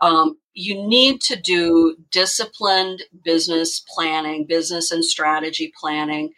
Um, 0.00 0.38
you 0.54 0.86
need 0.86 1.20
to 1.22 1.36
do 1.36 1.96
disciplined 2.10 3.02
business 3.24 3.80
planning, 3.94 4.46
business 4.46 4.90
and 4.90 5.04
strategy 5.04 5.72
planning 5.78 6.32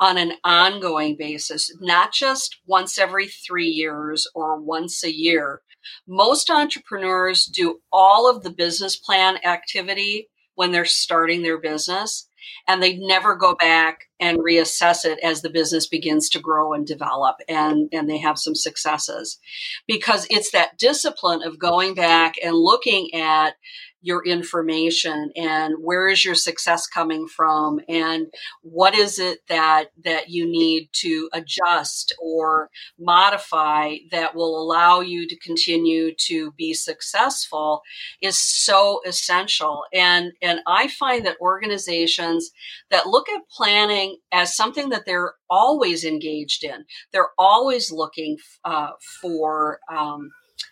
on 0.00 0.16
an 0.16 0.32
ongoing 0.42 1.14
basis, 1.16 1.70
not 1.80 2.12
just 2.12 2.58
once 2.66 2.98
every 2.98 3.28
three 3.28 3.68
years 3.68 4.26
or 4.34 4.58
once 4.58 5.04
a 5.04 5.14
year. 5.14 5.60
Most 6.08 6.50
entrepreneurs 6.50 7.44
do 7.44 7.80
all 7.92 8.28
of 8.28 8.42
the 8.42 8.50
business 8.50 8.96
plan 8.96 9.36
activity 9.44 10.28
when 10.54 10.72
they're 10.72 10.84
starting 10.84 11.42
their 11.42 11.58
business 11.58 12.28
and 12.66 12.82
they 12.82 12.96
never 12.96 13.34
go 13.34 13.54
back 13.54 14.08
and 14.18 14.38
reassess 14.38 15.04
it 15.04 15.18
as 15.22 15.42
the 15.42 15.50
business 15.50 15.86
begins 15.86 16.28
to 16.30 16.40
grow 16.40 16.72
and 16.72 16.86
develop 16.86 17.36
and, 17.48 17.88
and 17.92 18.08
they 18.08 18.18
have 18.18 18.38
some 18.38 18.54
successes 18.54 19.38
because 19.86 20.26
it's 20.30 20.50
that 20.50 20.78
discipline 20.78 21.42
of 21.42 21.58
going 21.58 21.94
back 21.94 22.34
and 22.42 22.54
looking 22.56 23.12
at 23.14 23.54
your 24.02 24.24
information 24.24 25.30
and 25.36 25.74
where 25.80 26.08
is 26.08 26.24
your 26.24 26.34
success 26.34 26.86
coming 26.86 27.26
from 27.28 27.80
and 27.88 28.26
what 28.62 28.94
is 28.94 29.18
it 29.18 29.40
that 29.48 29.86
that 30.04 30.30
you 30.30 30.46
need 30.46 30.88
to 30.92 31.28
adjust 31.32 32.14
or 32.20 32.70
modify 32.98 33.96
that 34.10 34.34
will 34.34 34.60
allow 34.60 35.00
you 35.00 35.26
to 35.26 35.36
continue 35.38 36.14
to 36.14 36.52
be 36.52 36.72
successful 36.72 37.82
is 38.22 38.38
so 38.38 39.00
essential. 39.06 39.84
And 39.92 40.32
and 40.42 40.60
I 40.66 40.88
find 40.88 41.24
that 41.26 41.40
organizations 41.40 42.50
that 42.90 43.06
look 43.06 43.28
at 43.28 43.48
planning 43.50 44.16
as 44.32 44.56
something 44.56 44.90
that 44.90 45.06
they're 45.06 45.34
always 45.48 46.04
engaged 46.04 46.64
in 46.64 46.84
they're 47.12 47.30
always 47.38 47.90
looking 47.90 48.38
uh, 48.64 48.90
for 49.20 49.80
um, 49.90 50.30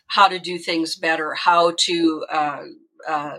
how 0.08 0.28
to 0.28 0.38
do 0.38 0.58
things 0.58 0.96
better 0.96 1.34
how 1.34 1.74
to 1.78 2.24
uh, 2.30 2.62
uh, 3.08 3.38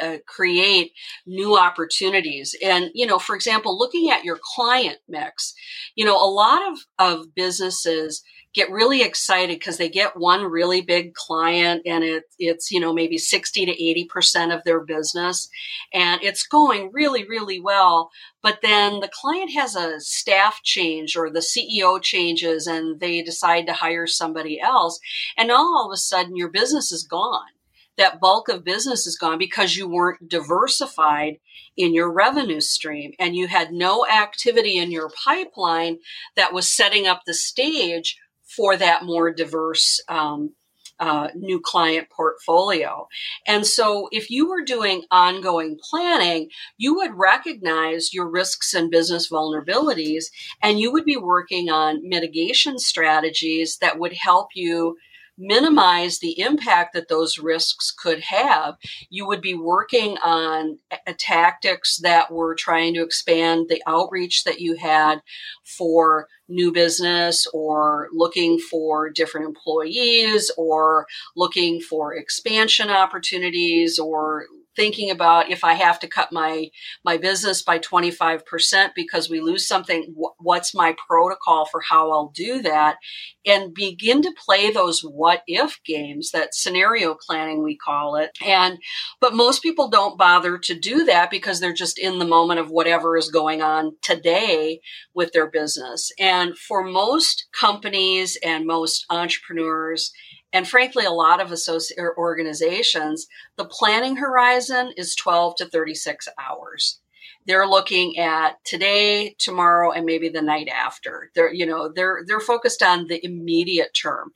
uh, 0.00 0.18
create 0.26 0.92
new 1.26 1.56
opportunities. 1.56 2.54
And, 2.62 2.90
you 2.94 3.06
know, 3.06 3.18
for 3.18 3.34
example, 3.34 3.78
looking 3.78 4.10
at 4.10 4.24
your 4.24 4.38
client 4.42 4.98
mix, 5.08 5.54
you 5.94 6.04
know, 6.04 6.16
a 6.16 6.28
lot 6.28 6.60
of, 6.70 6.78
of 6.98 7.34
businesses 7.34 8.22
get 8.54 8.70
really 8.70 9.02
excited 9.02 9.58
because 9.58 9.76
they 9.76 9.88
get 9.88 10.16
one 10.16 10.42
really 10.42 10.80
big 10.80 11.14
client 11.14 11.82
and 11.86 12.02
it, 12.02 12.24
it's, 12.38 12.70
you 12.70 12.80
know, 12.80 12.92
maybe 12.92 13.18
60 13.18 13.66
to 13.66 14.08
80% 14.12 14.54
of 14.54 14.64
their 14.64 14.80
business 14.80 15.48
and 15.92 16.22
it's 16.22 16.46
going 16.46 16.90
really, 16.92 17.26
really 17.26 17.60
well. 17.60 18.10
But 18.42 18.60
then 18.62 19.00
the 19.00 19.10
client 19.12 19.52
has 19.52 19.76
a 19.76 20.00
staff 20.00 20.60
change 20.62 21.16
or 21.16 21.30
the 21.30 21.40
CEO 21.40 22.02
changes 22.02 22.66
and 22.66 22.98
they 22.98 23.22
decide 23.22 23.66
to 23.66 23.74
hire 23.74 24.06
somebody 24.06 24.60
else. 24.60 24.98
And 25.36 25.50
all 25.50 25.86
of 25.86 25.92
a 25.92 25.98
sudden 25.98 26.36
your 26.36 26.50
business 26.50 26.90
is 26.92 27.04
gone 27.04 27.55
that 27.96 28.20
bulk 28.20 28.48
of 28.48 28.64
business 28.64 29.06
is 29.06 29.16
gone 29.16 29.38
because 29.38 29.76
you 29.76 29.88
weren't 29.88 30.28
diversified 30.28 31.38
in 31.76 31.94
your 31.94 32.12
revenue 32.12 32.60
stream 32.60 33.12
and 33.18 33.36
you 33.36 33.48
had 33.48 33.72
no 33.72 34.06
activity 34.06 34.78
in 34.78 34.90
your 34.90 35.10
pipeline 35.24 35.98
that 36.36 36.52
was 36.52 36.68
setting 36.68 37.06
up 37.06 37.22
the 37.26 37.34
stage 37.34 38.18
for 38.44 38.76
that 38.76 39.04
more 39.04 39.32
diverse 39.32 40.00
um, 40.08 40.54
uh, 40.98 41.28
new 41.34 41.60
client 41.60 42.08
portfolio. 42.08 43.06
And 43.46 43.66
so, 43.66 44.08
if 44.12 44.30
you 44.30 44.48
were 44.48 44.62
doing 44.62 45.04
ongoing 45.10 45.78
planning, 45.90 46.48
you 46.78 46.94
would 46.94 47.10
recognize 47.14 48.14
your 48.14 48.28
risks 48.28 48.72
and 48.72 48.90
business 48.90 49.30
vulnerabilities, 49.30 50.26
and 50.62 50.80
you 50.80 50.90
would 50.92 51.04
be 51.04 51.16
working 51.16 51.68
on 51.68 52.08
mitigation 52.08 52.78
strategies 52.78 53.78
that 53.78 53.98
would 53.98 54.14
help 54.14 54.48
you 54.54 54.96
minimize 55.38 56.18
the 56.18 56.38
impact 56.40 56.94
that 56.94 57.08
those 57.08 57.38
risks 57.38 57.90
could 57.90 58.20
have, 58.20 58.76
you 59.10 59.26
would 59.26 59.40
be 59.40 59.54
working 59.54 60.16
on 60.18 60.78
a- 61.06 61.14
tactics 61.14 61.98
that 61.98 62.30
were 62.30 62.54
trying 62.54 62.94
to 62.94 63.02
expand 63.02 63.66
the 63.68 63.82
outreach 63.86 64.44
that 64.44 64.60
you 64.60 64.76
had 64.76 65.20
for 65.64 66.28
new 66.48 66.72
business 66.72 67.46
or 67.52 68.08
looking 68.12 68.58
for 68.58 69.10
different 69.10 69.46
employees 69.46 70.50
or 70.56 71.06
looking 71.36 71.80
for 71.80 72.14
expansion 72.14 72.88
opportunities 72.90 73.98
or 73.98 74.46
thinking 74.76 75.10
about 75.10 75.50
if 75.50 75.64
I 75.64 75.74
have 75.74 75.98
to 76.00 76.08
cut 76.08 76.32
my 76.32 76.68
my 77.04 77.16
business 77.16 77.62
by 77.62 77.78
25% 77.78 78.90
because 78.94 79.28
we 79.28 79.40
lose 79.40 79.66
something 79.66 80.14
what's 80.38 80.74
my 80.74 80.94
protocol 81.08 81.66
for 81.66 81.80
how 81.80 82.10
I'll 82.12 82.32
do 82.34 82.62
that? 82.62 82.98
And 83.44 83.74
begin 83.74 84.22
to 84.22 84.34
play 84.44 84.70
those 84.70 85.00
what 85.00 85.42
if 85.46 85.80
games 85.84 86.30
that 86.30 86.54
scenario 86.54 87.16
planning 87.26 87.62
we 87.62 87.76
call 87.76 88.16
it. 88.16 88.30
And 88.44 88.78
but 89.20 89.34
most 89.34 89.62
people 89.62 89.88
don't 89.88 90.18
bother 90.18 90.58
to 90.58 90.78
do 90.78 91.04
that 91.04 91.30
because 91.30 91.60
they're 91.60 91.72
just 91.72 91.98
in 91.98 92.18
the 92.18 92.24
moment 92.24 92.60
of 92.60 92.70
whatever 92.70 93.16
is 93.16 93.30
going 93.30 93.62
on 93.62 93.96
today 94.02 94.80
with 95.14 95.32
their 95.32 95.50
business. 95.50 96.10
And 96.18 96.56
for 96.56 96.84
most 96.84 97.46
companies 97.58 98.38
and 98.44 98.66
most 98.66 99.06
entrepreneurs 99.10 100.12
and 100.52 100.66
frankly, 100.66 101.04
a 101.04 101.10
lot 101.10 101.40
of 101.40 101.52
associate 101.52 101.98
organizations, 102.16 103.26
the 103.56 103.64
planning 103.64 104.16
horizon 104.16 104.92
is 104.96 105.14
12 105.14 105.56
to 105.56 105.66
36 105.66 106.28
hours. 106.38 107.00
They're 107.46 107.66
looking 107.66 108.18
at 108.18 108.64
today, 108.64 109.36
tomorrow, 109.38 109.92
and 109.92 110.04
maybe 110.04 110.28
the 110.28 110.42
night 110.42 110.68
after. 110.68 111.30
They're, 111.34 111.52
you 111.52 111.64
know, 111.64 111.90
they're 111.94 112.22
they're 112.26 112.40
focused 112.40 112.82
on 112.82 113.06
the 113.06 113.24
immediate 113.24 113.94
term. 113.94 114.32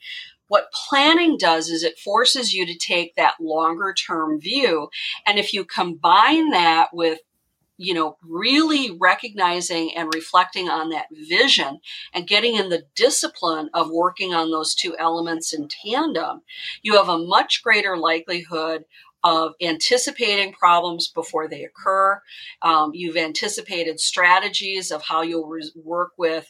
What 0.47 0.73
planning 0.89 1.37
does 1.39 1.71
is 1.71 1.85
it 1.85 1.99
forces 1.99 2.53
you 2.53 2.67
to 2.67 2.77
take 2.77 3.15
that 3.15 3.35
longer 3.41 3.95
term 3.95 4.41
view. 4.41 4.89
And 5.27 5.39
if 5.39 5.53
you 5.53 5.65
combine 5.65 6.51
that 6.51 6.89
with 6.93 7.21
you 7.81 7.95
know, 7.95 8.19
really 8.23 8.95
recognizing 9.01 9.97
and 9.97 10.13
reflecting 10.15 10.69
on 10.69 10.91
that 10.91 11.07
vision 11.11 11.81
and 12.13 12.29
getting 12.29 12.57
in 12.57 12.69
the 12.69 12.85
discipline 12.95 13.71
of 13.73 13.91
working 13.91 14.35
on 14.35 14.51
those 14.51 14.75
two 14.75 14.95
elements 14.99 15.55
in 15.55 15.67
tandem, 15.67 16.43
you 16.83 16.95
have 16.97 17.09
a 17.09 17.17
much 17.17 17.63
greater 17.63 17.97
likelihood 17.97 18.85
of 19.25 19.53
anticipating 19.63 20.53
problems 20.53 21.09
before 21.09 21.49
they 21.49 21.65
occur. 21.65 22.21
Um, 22.61 22.91
you've 22.93 23.17
anticipated 23.17 23.99
strategies 23.99 24.91
of 24.91 25.03
how 25.03 25.23
you'll 25.23 25.49
re- 25.49 25.73
work 25.75 26.13
with 26.19 26.49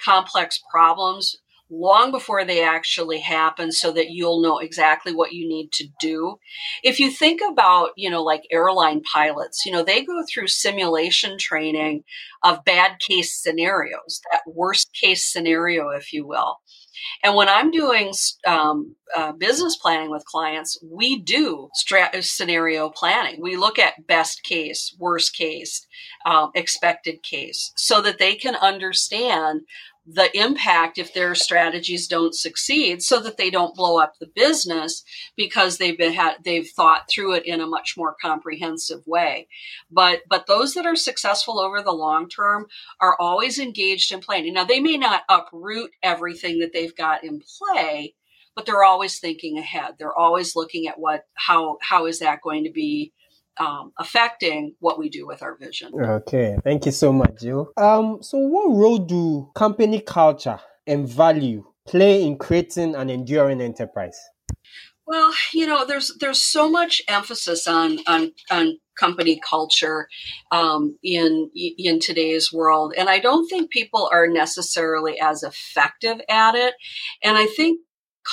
complex 0.00 0.62
problems 0.70 1.38
long 1.70 2.10
before 2.10 2.44
they 2.44 2.62
actually 2.62 3.20
happen 3.20 3.72
so 3.72 3.92
that 3.92 4.10
you'll 4.10 4.40
know 4.40 4.58
exactly 4.58 5.12
what 5.14 5.32
you 5.32 5.46
need 5.46 5.70
to 5.72 5.86
do. 6.00 6.38
If 6.82 6.98
you 6.98 7.10
think 7.10 7.40
about, 7.48 7.90
you 7.96 8.10
know, 8.10 8.22
like 8.22 8.42
airline 8.50 9.02
pilots, 9.02 9.64
you 9.66 9.72
know, 9.72 9.82
they 9.82 10.04
go 10.04 10.22
through 10.28 10.48
simulation 10.48 11.38
training 11.38 12.04
of 12.42 12.64
bad 12.64 12.98
case 13.00 13.40
scenarios, 13.40 14.20
that 14.32 14.42
worst 14.46 14.90
case 14.98 15.30
scenario, 15.30 15.90
if 15.90 16.12
you 16.12 16.26
will. 16.26 16.58
And 17.22 17.34
when 17.34 17.48
I'm 17.48 17.70
doing 17.70 18.12
um, 18.46 18.94
uh, 19.16 19.32
business 19.32 19.76
planning 19.76 20.10
with 20.10 20.24
clients, 20.24 20.78
we 20.82 21.18
do 21.20 21.68
stra- 21.74 22.22
scenario 22.22 22.90
planning. 22.90 23.40
We 23.40 23.56
look 23.56 23.78
at 23.78 24.06
best 24.06 24.42
case, 24.42 24.94
worst 24.98 25.34
case, 25.34 25.86
um, 26.26 26.50
expected 26.54 27.22
case, 27.22 27.72
so 27.76 28.00
that 28.02 28.18
they 28.18 28.34
can 28.34 28.54
understand 28.56 29.62
the 30.10 30.34
impact 30.36 30.96
if 30.96 31.12
their 31.12 31.34
strategies 31.34 32.06
don't 32.06 32.34
succeed 32.34 33.02
so 33.02 33.20
that 33.20 33.36
they 33.36 33.50
don't 33.50 33.74
blow 33.74 33.98
up 33.98 34.14
the 34.18 34.30
business 34.34 35.04
because 35.36 35.76
they've 35.76 35.98
been 35.98 36.14
had 36.14 36.36
they've 36.44 36.70
thought 36.70 37.10
through 37.10 37.34
it 37.34 37.44
in 37.44 37.60
a 37.60 37.66
much 37.66 37.94
more 37.96 38.16
comprehensive 38.20 39.00
way. 39.06 39.48
But 39.90 40.22
but 40.28 40.46
those 40.46 40.72
that 40.74 40.86
are 40.86 40.96
successful 40.96 41.60
over 41.60 41.82
the 41.82 41.92
long 41.92 42.28
term 42.28 42.66
are 43.00 43.16
always 43.20 43.58
engaged 43.58 44.10
in 44.10 44.20
planning. 44.20 44.54
Now 44.54 44.64
they 44.64 44.80
may 44.80 44.96
not 44.96 45.24
uproot 45.28 45.90
everything 46.02 46.60
that 46.60 46.72
they've 46.72 46.96
got 46.96 47.22
in 47.22 47.40
play 47.58 48.14
but 48.56 48.66
they're 48.66 48.82
always 48.82 49.20
thinking 49.20 49.56
ahead. 49.56 49.94
They're 50.00 50.18
always 50.18 50.56
looking 50.56 50.88
at 50.88 50.98
what 50.98 51.22
how 51.34 51.76
how 51.80 52.06
is 52.06 52.18
that 52.18 52.42
going 52.42 52.64
to 52.64 52.72
be 52.72 53.12
um, 53.58 53.92
affecting 53.98 54.74
what 54.80 54.98
we 54.98 55.08
do 55.08 55.26
with 55.26 55.42
our 55.42 55.56
vision. 55.56 55.92
Okay, 55.94 56.56
thank 56.64 56.86
you 56.86 56.92
so 56.92 57.12
much, 57.12 57.40
Jill. 57.40 57.72
Um, 57.76 58.18
so 58.22 58.38
what 58.38 58.68
role 58.68 58.98
do 58.98 59.50
company 59.54 60.00
culture 60.00 60.60
and 60.86 61.08
value 61.08 61.64
play 61.86 62.22
in 62.22 62.36
creating 62.36 62.94
an 62.94 63.10
enduring 63.10 63.60
enterprise? 63.60 64.18
Well, 65.06 65.32
you 65.54 65.66
know, 65.66 65.86
there's 65.86 66.14
there's 66.20 66.44
so 66.44 66.70
much 66.70 67.00
emphasis 67.08 67.66
on 67.66 67.98
on 68.06 68.32
on 68.50 68.78
company 68.98 69.40
culture 69.48 70.06
um, 70.50 70.98
in 71.02 71.50
in 71.54 71.98
today's 71.98 72.52
world, 72.52 72.92
and 72.96 73.08
I 73.08 73.18
don't 73.18 73.48
think 73.48 73.70
people 73.70 74.10
are 74.12 74.26
necessarily 74.26 75.18
as 75.18 75.42
effective 75.42 76.20
at 76.28 76.54
it. 76.54 76.74
And 77.22 77.38
I 77.38 77.46
think 77.46 77.80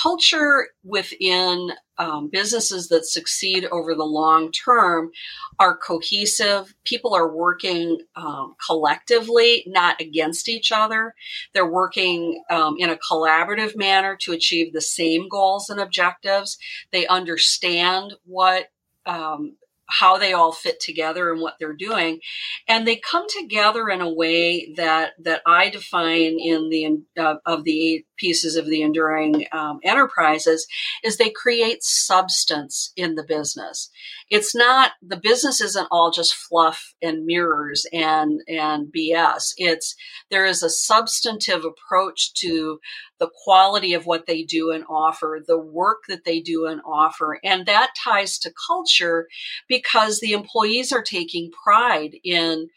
culture 0.02 0.68
within 0.84 1.72
um, 1.98 2.28
businesses 2.30 2.88
that 2.88 3.06
succeed 3.06 3.64
over 3.66 3.94
the 3.94 4.04
long 4.04 4.52
term 4.52 5.10
are 5.58 5.76
cohesive. 5.76 6.74
People 6.84 7.14
are 7.14 7.34
working 7.34 8.00
um, 8.16 8.54
collectively, 8.64 9.64
not 9.66 10.00
against 10.00 10.48
each 10.48 10.72
other. 10.72 11.14
They're 11.54 11.70
working 11.70 12.42
um, 12.50 12.76
in 12.78 12.90
a 12.90 12.98
collaborative 13.10 13.76
manner 13.76 14.16
to 14.20 14.32
achieve 14.32 14.72
the 14.72 14.80
same 14.80 15.28
goals 15.28 15.70
and 15.70 15.80
objectives. 15.80 16.58
They 16.92 17.06
understand 17.06 18.14
what 18.24 18.66
um, 19.06 19.56
how 19.88 20.18
they 20.18 20.32
all 20.32 20.52
fit 20.52 20.80
together 20.80 21.32
and 21.32 21.40
what 21.40 21.54
they're 21.58 21.72
doing. 21.72 22.20
And 22.68 22.86
they 22.86 22.96
come 22.96 23.26
together 23.28 23.88
in 23.88 24.00
a 24.00 24.12
way 24.12 24.72
that 24.76 25.12
that 25.20 25.42
i 25.46 25.68
define 25.68 26.38
in 26.40 26.68
the 26.70 26.98
uh, 27.20 27.36
of 27.46 27.64
the 27.64 27.94
eight 27.94 28.06
pieces 28.16 28.56
of 28.56 28.66
the 28.66 28.82
enduring 28.82 29.46
um, 29.52 29.78
enterprises 29.84 30.66
is 31.04 31.16
they 31.16 31.30
create 31.30 31.82
substance 31.82 32.92
in 32.96 33.14
the 33.14 33.24
business 33.24 33.90
it's 34.30 34.54
not 34.54 34.92
the 35.02 35.16
business 35.16 35.60
isn't 35.60 35.88
all 35.90 36.10
just 36.10 36.34
fluff 36.34 36.94
and 37.02 37.24
mirrors 37.24 37.86
and 37.92 38.40
and 38.48 38.92
bs 38.92 39.52
it's 39.56 39.94
there 40.30 40.44
is 40.44 40.62
a 40.62 40.70
substantive 40.70 41.64
approach 41.64 42.34
to 42.34 42.80
the 43.18 43.30
quality 43.44 43.94
of 43.94 44.06
what 44.06 44.26
they 44.26 44.42
do 44.42 44.70
and 44.70 44.84
offer, 44.88 45.40
the 45.46 45.58
work 45.58 46.04
that 46.08 46.24
they 46.24 46.40
do 46.40 46.66
and 46.66 46.80
offer. 46.86 47.38
And 47.42 47.66
that 47.66 47.94
ties 48.02 48.38
to 48.40 48.52
culture 48.66 49.26
because 49.68 50.20
the 50.20 50.32
employees 50.32 50.92
are 50.92 51.02
taking 51.02 51.50
pride 51.50 52.16
in 52.24 52.68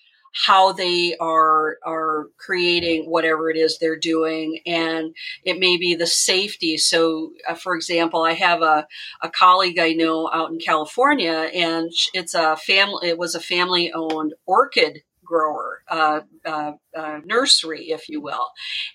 how 0.45 0.71
they 0.71 1.15
are 1.19 1.77
are 1.86 2.27
creating 2.38 3.05
whatever 3.05 3.50
it 3.50 3.57
is 3.57 3.77
they're 3.77 4.00
doing. 4.00 4.59
And 4.65 5.15
it 5.43 5.59
may 5.59 5.77
be 5.77 5.95
the 5.95 6.07
safety. 6.07 6.77
So 6.77 7.31
uh, 7.48 7.55
for 7.55 7.75
example 7.75 8.24
i 8.24 8.33
have 8.33 8.62
a, 8.62 8.88
a 9.21 9.29
colleague 9.29 9.79
i 9.79 9.93
know 9.93 10.29
out 10.33 10.51
in 10.51 10.59
california 10.59 11.50
and 11.53 11.91
it's 12.13 12.33
a 12.33 12.55
family 12.57 13.09
it 13.09 13.17
was 13.17 13.36
a 13.36 13.39
family 13.39 13.91
owned 13.93 14.33
orchid 14.45 15.01
grower, 15.29 15.83
uh, 15.88 16.21
uh, 16.43 16.71
uh, 16.98 17.19
nursery, 17.25 17.89
if 17.89 18.10
you 18.10 18.22
will. 18.22 18.48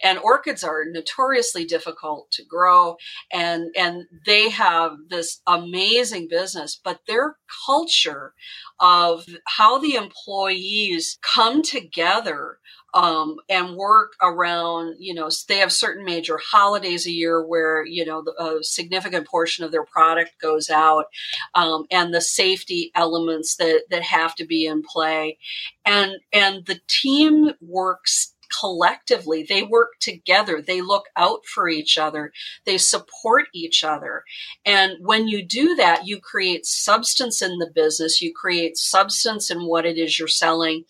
And 0.02 0.18
orchids 0.18 0.64
are 0.64 0.84
notoriously 0.84 1.64
difficult 1.64 2.30
to 2.32 2.44
grow, 2.44 2.96
and 3.32 3.70
and 3.76 4.04
they 4.26 4.50
have 4.50 4.92
this 5.08 5.40
amazing 5.46 6.28
business, 6.28 6.80
but 6.82 7.00
their 7.06 7.36
culture 7.66 8.34
of 8.80 9.26
how 9.46 9.78
the 9.78 9.94
employees 9.94 11.18
come 11.22 11.62
together 11.62 12.58
um, 12.94 13.36
and 13.48 13.74
work 13.74 14.12
around, 14.22 14.94
you 15.00 15.12
know, 15.14 15.28
they 15.48 15.58
have 15.58 15.72
certain 15.72 16.04
major 16.04 16.38
holidays 16.38 17.06
a 17.06 17.10
year 17.10 17.44
where, 17.44 17.84
you 17.84 18.04
know, 18.04 18.24
a 18.38 18.62
significant 18.62 19.26
portion 19.26 19.64
of 19.64 19.72
their 19.72 19.84
product 19.84 20.30
goes 20.40 20.70
out 20.70 21.06
um, 21.54 21.86
and 21.90 22.14
the 22.14 22.20
safety 22.20 22.92
elements 22.94 23.56
that, 23.56 23.82
that 23.90 24.02
have 24.02 24.36
to 24.36 24.46
be 24.46 24.64
in 24.64 24.82
play. 24.82 25.38
And, 25.84 26.12
and 26.32 26.64
the 26.66 26.80
team 26.86 27.50
works 27.84 28.34
collectively. 28.60 29.44
They 29.46 29.62
work 29.62 29.92
together. 30.00 30.62
They 30.62 30.80
look 30.80 31.04
out 31.16 31.44
for 31.46 31.68
each 31.68 31.98
other. 31.98 32.32
They 32.64 32.78
support 32.78 33.46
each 33.52 33.84
other. 33.84 34.24
And 34.64 34.94
when 35.00 35.28
you 35.28 35.44
do 35.44 35.74
that, 35.76 36.06
you 36.06 36.20
create 36.20 36.64
substance 36.66 37.42
in 37.42 37.58
the 37.58 37.70
business. 37.74 38.22
You 38.22 38.32
create 38.34 38.76
substance 38.76 39.50
in 39.50 39.66
what 39.66 39.84
it 39.84 39.98
is 39.98 40.18
you're 40.18 40.28
selling 40.28 40.84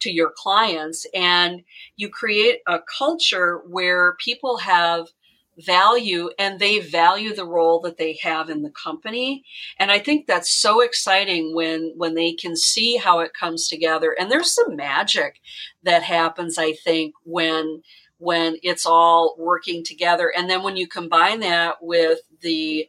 to 0.00 0.10
your 0.10 0.32
clients 0.36 1.06
and 1.14 1.62
you 1.96 2.08
create 2.10 2.58
a 2.66 2.80
culture 2.98 3.62
where 3.66 4.16
people 4.24 4.58
have 4.58 5.08
value 5.58 6.30
and 6.38 6.58
they 6.58 6.80
value 6.80 7.34
the 7.34 7.46
role 7.46 7.80
that 7.80 7.96
they 7.96 8.18
have 8.22 8.50
in 8.50 8.62
the 8.62 8.70
company. 8.70 9.44
And 9.78 9.90
i 9.90 9.98
think 9.98 10.26
that's 10.26 10.52
so 10.52 10.80
exciting 10.80 11.54
when 11.54 11.92
when 11.96 12.14
they 12.14 12.32
can 12.32 12.56
see 12.56 12.96
how 12.96 13.20
it 13.20 13.34
comes 13.34 13.68
together. 13.68 14.14
And 14.18 14.30
there's 14.30 14.54
some 14.54 14.76
magic 14.76 15.40
that 15.82 16.02
happens 16.02 16.58
i 16.58 16.72
think 16.72 17.14
when 17.24 17.82
when 18.18 18.56
it's 18.62 18.86
all 18.86 19.34
working 19.38 19.84
together. 19.84 20.32
And 20.34 20.48
then 20.48 20.62
when 20.62 20.76
you 20.76 20.86
combine 20.86 21.40
that 21.40 21.76
with 21.82 22.20
the 22.40 22.88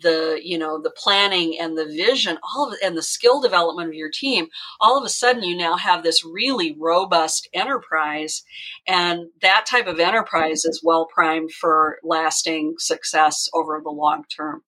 the 0.00 0.40
you 0.42 0.58
know 0.58 0.80
the 0.80 0.90
planning 0.90 1.56
and 1.58 1.78
the 1.78 1.86
vision 1.86 2.36
all 2.42 2.68
of 2.68 2.78
and 2.82 2.96
the 2.96 3.02
skill 3.02 3.40
development 3.40 3.88
of 3.88 3.94
your 3.94 4.10
team 4.10 4.48
all 4.80 4.98
of 4.98 5.04
a 5.04 5.08
sudden 5.08 5.44
you 5.44 5.56
now 5.56 5.76
have 5.76 6.02
this 6.02 6.24
really 6.24 6.76
robust 6.78 7.48
enterprise 7.52 8.42
and 8.86 9.28
that 9.40 9.66
type 9.66 9.86
of 9.86 10.00
enterprise 10.00 10.64
is 10.64 10.82
well 10.82 11.06
primed 11.06 11.52
for 11.52 11.98
lasting 12.02 12.74
success 12.78 13.48
over 13.54 13.80
the 13.82 13.90
long 13.90 14.24
term. 14.34 14.62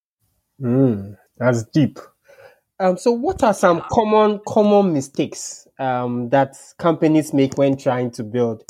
Mm, 0.61 1.17
that's 1.37 1.65
deep. 1.65 1.99
Um, 2.79 2.99
so 2.99 3.13
what 3.13 3.43
are 3.43 3.55
some 3.55 3.83
common 3.91 4.41
common 4.47 4.93
mistakes 4.93 5.67
um, 5.79 6.29
that 6.31 6.57
companies 6.79 7.33
make 7.33 7.57
when 7.57 7.77
trying 7.77 8.11
to 8.13 8.25
build 8.25 8.65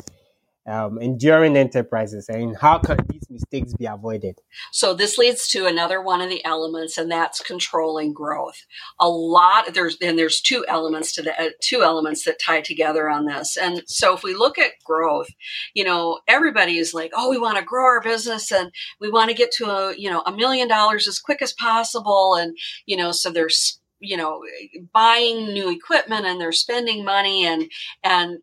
um, 0.67 0.99
enduring 0.99 1.55
enterprises 1.55 2.27
and 2.29 2.57
how 2.57 2.77
can 2.79 2.97
these 3.09 3.29
mistakes 3.29 3.73
be 3.73 3.85
avoided? 3.85 4.39
So 4.71 4.93
this 4.93 5.17
leads 5.17 5.47
to 5.49 5.65
another 5.65 6.01
one 6.01 6.21
of 6.21 6.29
the 6.29 6.43
elements 6.45 6.97
and 6.97 7.09
that's 7.09 7.41
controlling 7.41 8.13
growth. 8.13 8.65
A 8.99 9.09
lot 9.09 9.73
there's 9.73 9.97
and 10.01 10.17
there's 10.17 10.41
two 10.41 10.65
elements 10.67 11.13
to 11.13 11.21
the 11.21 11.39
uh, 11.41 11.49
two 11.61 11.83
elements 11.83 12.25
that 12.25 12.39
tie 12.43 12.61
together 12.61 13.09
on 13.09 13.25
this. 13.25 13.57
And 13.57 13.83
so 13.87 14.13
if 14.13 14.23
we 14.23 14.33
look 14.33 14.57
at 14.57 14.71
growth 14.85 15.29
you 15.73 15.83
know 15.83 16.19
everybody 16.27 16.77
is 16.77 16.93
like 16.93 17.11
oh 17.15 17.29
we 17.29 17.37
want 17.37 17.57
to 17.57 17.63
grow 17.63 17.85
our 17.85 18.01
business 18.01 18.51
and 18.51 18.71
we 18.99 19.09
want 19.09 19.29
to 19.29 19.35
get 19.35 19.51
to 19.53 19.65
a 19.65 19.95
you 19.97 20.09
know 20.09 20.21
a 20.25 20.31
million 20.31 20.67
dollars 20.67 21.07
as 21.07 21.19
quick 21.19 21.41
as 21.41 21.53
possible. 21.53 22.35
And 22.35 22.57
you 22.85 22.97
know 22.97 23.11
so 23.11 23.29
there's 23.29 23.79
you 23.99 24.17
know 24.17 24.43
buying 24.93 25.53
new 25.53 25.71
equipment 25.71 26.25
and 26.25 26.39
they're 26.39 26.51
spending 26.51 27.03
money 27.03 27.45
and 27.45 27.71
and 28.03 28.39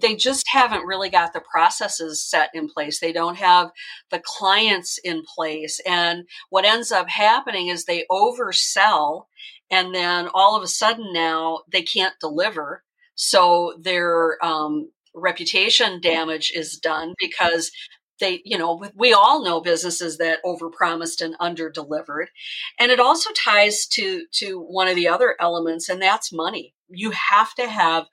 they 0.00 0.16
just 0.16 0.46
haven't 0.48 0.86
really 0.86 1.10
got 1.10 1.32
the 1.32 1.40
processes 1.40 2.22
set 2.22 2.50
in 2.54 2.68
place. 2.68 3.00
They 3.00 3.12
don't 3.12 3.36
have 3.36 3.70
the 4.10 4.22
clients 4.24 4.98
in 5.02 5.22
place. 5.34 5.80
And 5.86 6.26
what 6.50 6.64
ends 6.64 6.92
up 6.92 7.08
happening 7.08 7.68
is 7.68 7.84
they 7.84 8.04
oversell 8.10 9.26
and 9.70 9.94
then 9.94 10.28
all 10.34 10.56
of 10.56 10.62
a 10.62 10.68
sudden 10.68 11.12
now 11.12 11.60
they 11.70 11.82
can't 11.82 12.14
deliver. 12.20 12.84
So 13.14 13.74
their 13.80 14.42
um, 14.44 14.90
reputation 15.14 16.00
damage 16.00 16.52
is 16.54 16.78
done 16.78 17.14
because 17.18 17.70
they 18.20 18.40
you 18.44 18.56
know 18.56 18.82
we 18.94 19.12
all 19.12 19.44
know 19.44 19.60
businesses 19.60 20.18
that 20.18 20.38
overpromised 20.44 21.20
and 21.20 21.36
underdelivered 21.38 22.26
and 22.78 22.90
it 22.92 23.00
also 23.00 23.30
ties 23.32 23.86
to 23.86 24.26
to 24.32 24.60
one 24.60 24.88
of 24.88 24.94
the 24.94 25.08
other 25.08 25.34
elements 25.40 25.88
and 25.88 26.00
that's 26.00 26.32
money 26.32 26.74
you 26.88 27.10
have 27.10 27.54
to 27.54 27.68
have 27.68 28.06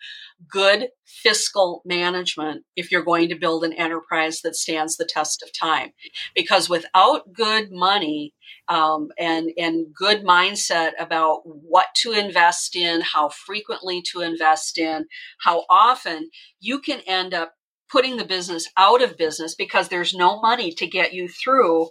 good 0.48 0.90
fiscal 1.06 1.82
management 1.86 2.64
if 2.76 2.92
you're 2.92 3.04
going 3.04 3.30
to 3.30 3.36
build 3.36 3.64
an 3.64 3.74
enterprise 3.74 4.42
that 4.42 4.56
stands 4.56 4.96
the 4.96 5.06
test 5.06 5.44
of 5.44 5.50
time. 5.60 5.92
Because 6.36 6.70
without 6.70 7.34
good 7.34 7.72
money 7.72 8.34
um, 8.68 9.10
and 9.18 9.50
and 9.58 9.88
good 9.94 10.24
mindset 10.24 10.92
about 11.00 11.42
what 11.44 11.88
to 11.98 12.12
invest 12.12 12.76
in 12.76 13.02
how 13.02 13.30
frequently 13.30 14.02
to 14.12 14.22
invest 14.22 14.78
in 14.78 15.06
how 15.44 15.66
often 15.70 16.30
you 16.60 16.80
can 16.80 17.00
end 17.08 17.34
up 17.34 17.54
putting 17.92 18.18
the 18.18 18.26
business 18.26 18.70
out 18.78 19.02
of 19.02 19.18
business 19.18 19.56
because 19.56 19.88
there's 19.90 20.14
no 20.14 20.40
money 20.40 20.72
to 20.72 20.88
get 20.88 21.14
you 21.14 21.28
through 21.28 21.90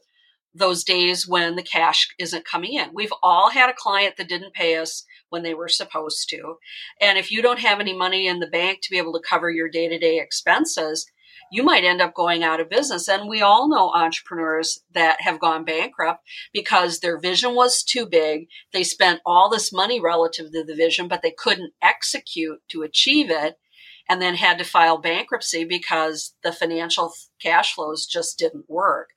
those 0.59 0.85
days 0.85 1.27
when 1.27 1.57
the 1.57 1.63
cash 1.63 2.09
isn't 2.19 2.45
coming 2.45 2.75
in. 2.75 2.91
We've 2.93 3.13
all 3.23 3.51
had 3.51 3.71
a 3.71 3.77
client 3.77 4.17
that 4.17 4.29
didn't 4.29 4.55
pay 4.55 4.77
us 4.77 5.05
when 5.31 5.43
they 5.43 5.55
were 5.55 5.69
supposed 5.69 6.29
to. 6.31 6.57
And 7.01 7.19
if 7.19 7.31
you 7.31 7.43
don't 7.43 7.61
have 7.61 7.81
any 7.81 7.97
money 7.97 8.27
in 8.27 8.41
the 8.41 8.47
bank 8.47 8.81
to 8.83 8.91
be 8.91 8.99
able 8.99 9.13
to 9.13 9.29
cover 9.29 9.51
your 9.51 9.69
day 9.69 9.89
to 9.89 9.99
day 9.99 10.19
expenses, 10.19 11.11
you 11.51 11.63
might 11.63 11.85
end 11.85 12.01
up 12.01 12.15
going 12.15 12.43
out 12.43 12.61
of 12.61 12.69
business. 12.69 13.09
And 13.09 13.29
we 13.29 13.41
all 13.41 13.69
know 13.69 13.91
entrepreneurs 13.91 14.81
that 14.93 15.21
have 15.23 15.41
gone 15.41 15.65
bankrupt 15.65 16.23
because 16.53 17.01
their 17.01 17.19
vision 17.19 17.55
was 17.55 17.83
too 17.83 18.07
big. 18.07 18.49
They 18.73 18.85
spent 18.85 19.21
all 19.25 19.49
this 19.49 19.73
money 19.73 20.01
relative 20.01 20.53
to 20.53 20.65
the 20.65 20.75
vision, 20.75 21.09
but 21.09 21.23
they 21.23 21.31
couldn't 21.31 21.73
execute 21.83 22.61
to 22.69 22.83
achieve 22.83 23.31
it 23.31 23.59
and 24.09 24.23
then 24.23 24.35
had 24.35 24.59
to 24.59 24.65
file 24.65 24.99
bankruptcy 24.99 25.65
because 25.65 26.35
the 26.43 26.53
financial 26.53 27.13
cash 27.41 27.75
flows 27.75 28.07
just 28.07 28.39
didn't 28.39 28.65
work. 28.69 29.11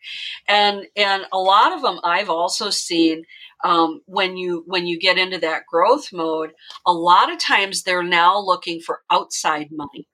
And 0.47 0.85
and 0.95 1.25
a 1.31 1.37
lot 1.37 1.73
of 1.73 1.81
them 1.81 1.99
I've 2.03 2.29
also 2.29 2.69
seen 2.69 3.23
um, 3.63 4.01
when 4.05 4.37
you 4.37 4.63
when 4.67 4.87
you 4.87 4.99
get 4.99 5.17
into 5.17 5.37
that 5.39 5.63
growth 5.69 6.09
mode, 6.11 6.51
a 6.85 6.93
lot 6.93 7.31
of 7.31 7.39
times 7.39 7.83
they're 7.83 8.03
now 8.03 8.39
looking 8.39 8.81
for 8.81 9.01
outside 9.09 9.69
money. 9.71 10.07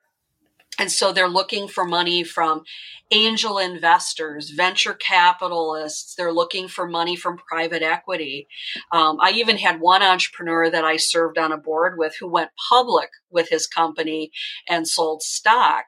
And 0.80 0.92
so 0.92 1.12
they're 1.12 1.30
looking 1.30 1.68
for 1.68 1.86
money 1.86 2.24
from 2.24 2.64
angel 3.12 3.58
investors, 3.58 4.52
venture 4.52 4.94
capitalists. 4.94 6.14
They're 6.16 6.34
looking 6.34 6.68
for 6.68 6.88
money 6.88 7.16
from 7.16 7.38
private 7.38 7.82
equity. 7.82 8.48
Um, 8.92 9.18
I 9.22 9.32
even 9.32 9.58
had 9.58 9.80
one 9.80 10.04
entrepreneur 10.04 10.70
that 10.70 10.84
I 10.84 10.98
served 10.98 11.38
on 11.38 11.52
a 11.52 11.58
board 11.58 11.96
with 11.98 12.16
who 12.20 12.28
went 12.28 12.52
public 12.70 13.10
with 13.32 13.50
his 13.50 13.66
company 13.66 14.32
and 14.70 14.88
sold 14.88 15.24
stock. 15.24 15.86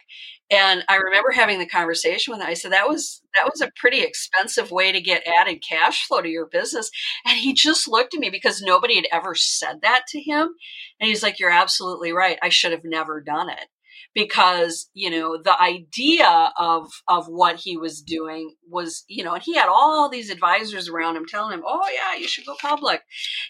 And 0.51 0.83
I 0.89 0.95
remember 0.95 1.29
having 1.31 1.59
the 1.59 1.67
conversation 1.67 2.31
with 2.31 2.41
him. 2.41 2.47
I 2.47 2.55
said 2.55 2.71
that 2.71 2.89
was 2.89 3.21
that 3.35 3.45
was 3.45 3.61
a 3.61 3.71
pretty 3.75 4.01
expensive 4.01 4.71
way 4.71 4.91
to 4.91 4.99
get 4.99 5.27
added 5.39 5.61
cash 5.67 6.07
flow 6.07 6.21
to 6.21 6.27
your 6.27 6.47
business. 6.47 6.89
And 7.27 7.37
he 7.37 7.53
just 7.53 7.87
looked 7.87 8.15
at 8.15 8.19
me 8.19 8.31
because 8.31 8.59
nobody 8.59 8.95
had 8.95 9.05
ever 9.11 9.35
said 9.35 9.81
that 9.83 10.05
to 10.07 10.19
him. 10.19 10.49
And 10.99 11.07
he's 11.07 11.21
like, 11.21 11.39
You're 11.39 11.51
absolutely 11.51 12.13
right. 12.13 12.39
I 12.41 12.49
should 12.49 12.71
have 12.71 12.83
never 12.83 13.21
done 13.21 13.49
it 13.49 13.67
because 14.13 14.89
you 14.93 15.09
know 15.09 15.41
the 15.41 15.59
idea 15.61 16.51
of 16.57 16.89
of 17.07 17.27
what 17.27 17.57
he 17.57 17.77
was 17.77 18.01
doing 18.01 18.55
was 18.67 19.03
you 19.07 19.23
know 19.23 19.33
and 19.33 19.43
he 19.43 19.55
had 19.55 19.69
all 19.69 20.09
these 20.09 20.29
advisors 20.29 20.87
around 20.87 21.15
him 21.15 21.25
telling 21.25 21.53
him 21.53 21.63
oh 21.65 21.87
yeah 21.93 22.19
you 22.19 22.27
should 22.27 22.45
go 22.45 22.55
public 22.61 23.01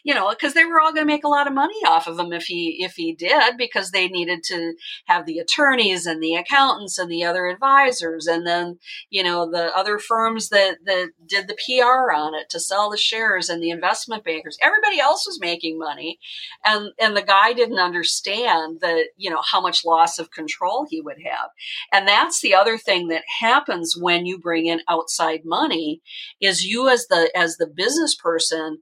you 0.04 0.14
know 0.14 0.30
because 0.30 0.54
they 0.54 0.66
were 0.66 0.80
all 0.80 0.94
going 0.94 1.06
to 1.06 1.14
make 1.14 1.24
a 1.24 1.30
lot 1.30 1.48
of 1.48 1.54
money 1.54 1.80
off 1.86 2.08
of 2.08 2.20
him 2.20 2.32
if 2.34 2.46
he 2.46 2.78
if 2.80 2.94
he 2.96 3.14
did 3.14 3.58
because 3.58 3.92
they 3.92 4.08
needed 4.08 4.44
to 4.44 4.74
have 5.06 5.26
the 5.26 5.40
attorneys 5.40 6.06
and 6.06 6.22
the 6.22 6.36
accountants 6.36 6.98
and 6.98 7.12
the 7.12 7.24
other 7.24 7.48
advisors 7.48 8.28
and 8.28 8.46
then 8.46 8.78
you 9.10 9.24
know 9.24 9.50
the 9.50 9.76
other 9.78 10.00
firms 10.00 10.50
that 10.50 10.78
that 10.86 11.10
did 11.26 11.48
the 11.48 11.58
PR 11.66 12.14
on 12.14 12.34
it 12.34 12.50
to 12.50 12.60
sell 12.60 12.90
the 12.90 12.98
shares 12.98 13.50
and 13.50 13.62
the 13.62 13.70
investment 13.70 14.24
bankers. 14.24 14.58
Everybody 14.62 15.00
else 15.00 15.26
was 15.26 15.40
making 15.40 15.78
money 15.78 16.20
and 16.66 16.92
and 17.00 17.16
the 17.16 17.22
guy 17.22 17.54
didn't 17.54 17.80
understand 17.80 18.80
that 18.82 19.06
you 19.18 19.30
know 19.30 19.42
how 19.42 19.62
much 19.62 19.86
loss 19.86 20.20
of 20.20 20.32
control 20.40 20.88
he 20.90 21.02
would 21.02 21.18
have. 21.26 21.50
And 21.92 22.08
that's 22.08 22.42
the 22.42 22.56
other 22.56 22.78
thing 22.78 23.10
that 23.10 23.24
happens 23.40 23.96
when 24.00 24.26
you 24.26 24.40
bring 24.40 24.66
in 24.66 24.82
outside 24.88 25.42
money 25.44 26.02
is 26.40 26.66
you 26.66 26.90
as 26.90 27.08
the 27.08 27.30
as 27.36 27.58
the 27.58 27.68
business 27.68 28.16
person 28.16 28.80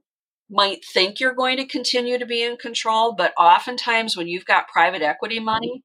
might 0.50 0.84
think 0.94 1.20
you're 1.20 1.34
going 1.34 1.58
to 1.58 1.66
continue 1.66 2.18
to 2.18 2.26
be 2.26 2.42
in 2.42 2.56
control, 2.56 3.14
but 3.14 3.34
oftentimes 3.36 4.16
when 4.16 4.28
you've 4.28 4.46
got 4.46 4.68
private 4.68 5.02
equity 5.02 5.40
money, 5.40 5.82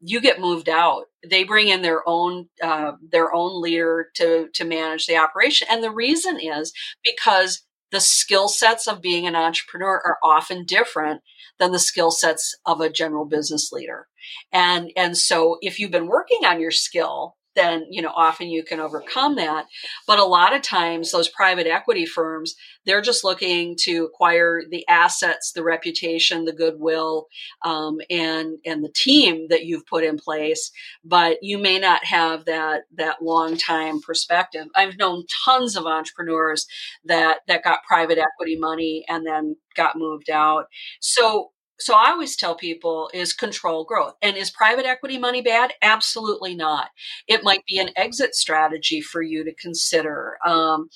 you 0.00 0.20
get 0.20 0.40
moved 0.40 0.68
out. 0.68 1.04
They 1.28 1.44
bring 1.44 1.68
in 1.68 1.82
their 1.82 2.02
own 2.08 2.48
uh, 2.60 2.92
their 3.10 3.32
own 3.32 3.62
leader 3.62 4.08
to 4.16 4.48
to 4.54 4.64
manage 4.64 5.06
the 5.06 5.16
operation, 5.16 5.68
and 5.70 5.82
the 5.82 5.92
reason 5.92 6.40
is 6.40 6.72
because 7.04 7.62
the 7.92 8.00
skill 8.00 8.48
sets 8.48 8.88
of 8.88 9.02
being 9.02 9.26
an 9.26 9.36
entrepreneur 9.36 10.02
are 10.04 10.18
often 10.24 10.64
different 10.64 11.20
than 11.58 11.72
the 11.72 11.78
skill 11.78 12.10
sets 12.10 12.54
of 12.66 12.80
a 12.80 12.90
general 12.90 13.24
business 13.24 13.70
leader. 13.72 14.08
And, 14.52 14.90
and 14.96 15.16
so 15.16 15.58
if 15.60 15.78
you've 15.78 15.90
been 15.90 16.06
working 16.06 16.44
on 16.44 16.60
your 16.60 16.70
skill 16.70 17.36
then 17.54 17.86
you 17.90 18.02
know 18.02 18.12
often 18.14 18.48
you 18.48 18.64
can 18.64 18.80
overcome 18.80 19.36
that. 19.36 19.66
But 20.06 20.18
a 20.18 20.24
lot 20.24 20.54
of 20.54 20.62
times 20.62 21.10
those 21.10 21.28
private 21.28 21.66
equity 21.66 22.06
firms 22.06 22.54
they're 22.84 23.00
just 23.00 23.22
looking 23.24 23.76
to 23.80 24.04
acquire 24.04 24.62
the 24.68 24.86
assets 24.88 25.52
the 25.52 25.62
reputation 25.62 26.44
the 26.44 26.52
goodwill 26.52 27.26
um, 27.64 27.98
and 28.10 28.58
and 28.64 28.84
the 28.84 28.92
team 28.94 29.46
that 29.48 29.64
you've 29.64 29.86
put 29.86 30.04
in 30.04 30.18
place. 30.18 30.70
But 31.04 31.38
you 31.42 31.58
may 31.58 31.78
not 31.78 32.04
have 32.04 32.44
that 32.46 32.82
that 32.96 33.22
long 33.22 33.56
time 33.56 34.00
perspective. 34.00 34.66
I've 34.74 34.98
known 34.98 35.24
tons 35.44 35.76
of 35.76 35.86
entrepreneurs 35.86 36.66
that 37.04 37.40
that 37.48 37.64
got 37.64 37.84
private 37.84 38.18
equity 38.18 38.56
money 38.58 39.04
and 39.08 39.26
then 39.26 39.56
got 39.74 39.96
moved 39.96 40.30
out. 40.30 40.66
So 41.00 41.50
so 41.82 41.94
I 41.94 42.10
always 42.10 42.36
tell 42.36 42.54
people 42.54 43.10
is 43.12 43.32
control 43.32 43.84
growth. 43.84 44.14
And 44.22 44.36
is 44.36 44.50
private 44.50 44.86
equity 44.86 45.18
money 45.18 45.42
bad? 45.42 45.72
Absolutely 45.82 46.54
not. 46.54 46.90
It 47.26 47.42
might 47.42 47.64
be 47.66 47.78
an 47.78 47.90
exit 47.96 48.34
strategy 48.34 49.00
for 49.00 49.20
you 49.22 49.44
to 49.44 49.54
consider. 49.54 50.38
Um, 50.46 50.88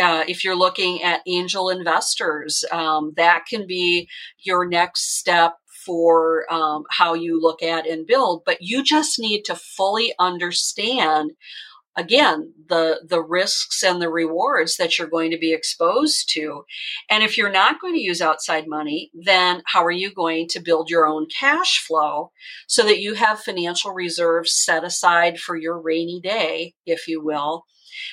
uh, 0.00 0.24
if 0.26 0.44
you're 0.44 0.56
looking 0.56 1.02
at 1.02 1.20
angel 1.26 1.68
investors, 1.68 2.64
um, 2.72 3.12
that 3.16 3.44
can 3.46 3.66
be 3.66 4.08
your 4.38 4.66
next 4.66 5.18
step 5.18 5.56
for 5.84 6.50
um, 6.52 6.84
how 6.90 7.14
you 7.14 7.40
look 7.40 7.62
at 7.62 7.86
and 7.86 8.06
build. 8.06 8.42
But 8.44 8.58
you 8.60 8.82
just 8.82 9.18
need 9.18 9.44
to 9.44 9.54
fully 9.54 10.12
understand 10.18 11.32
again 12.00 12.52
the 12.68 13.00
the 13.06 13.22
risks 13.22 13.82
and 13.82 14.00
the 14.00 14.08
rewards 14.08 14.76
that 14.76 14.98
you're 14.98 15.08
going 15.08 15.30
to 15.30 15.38
be 15.38 15.52
exposed 15.52 16.30
to. 16.30 16.64
And 17.10 17.22
if 17.22 17.36
you're 17.36 17.50
not 17.50 17.80
going 17.80 17.94
to 17.94 18.00
use 18.00 18.22
outside 18.22 18.66
money 18.66 19.10
then 19.14 19.62
how 19.66 19.84
are 19.84 19.90
you 19.90 20.12
going 20.12 20.48
to 20.48 20.60
build 20.60 20.90
your 20.90 21.06
own 21.06 21.26
cash 21.38 21.84
flow 21.86 22.32
so 22.66 22.82
that 22.84 23.00
you 23.00 23.14
have 23.14 23.40
financial 23.40 23.92
reserves 23.92 24.52
set 24.52 24.84
aside 24.84 25.38
for 25.38 25.56
your 25.56 25.80
rainy 25.80 26.20
day 26.22 26.74
if 26.86 27.06
you 27.06 27.22
will 27.22 27.64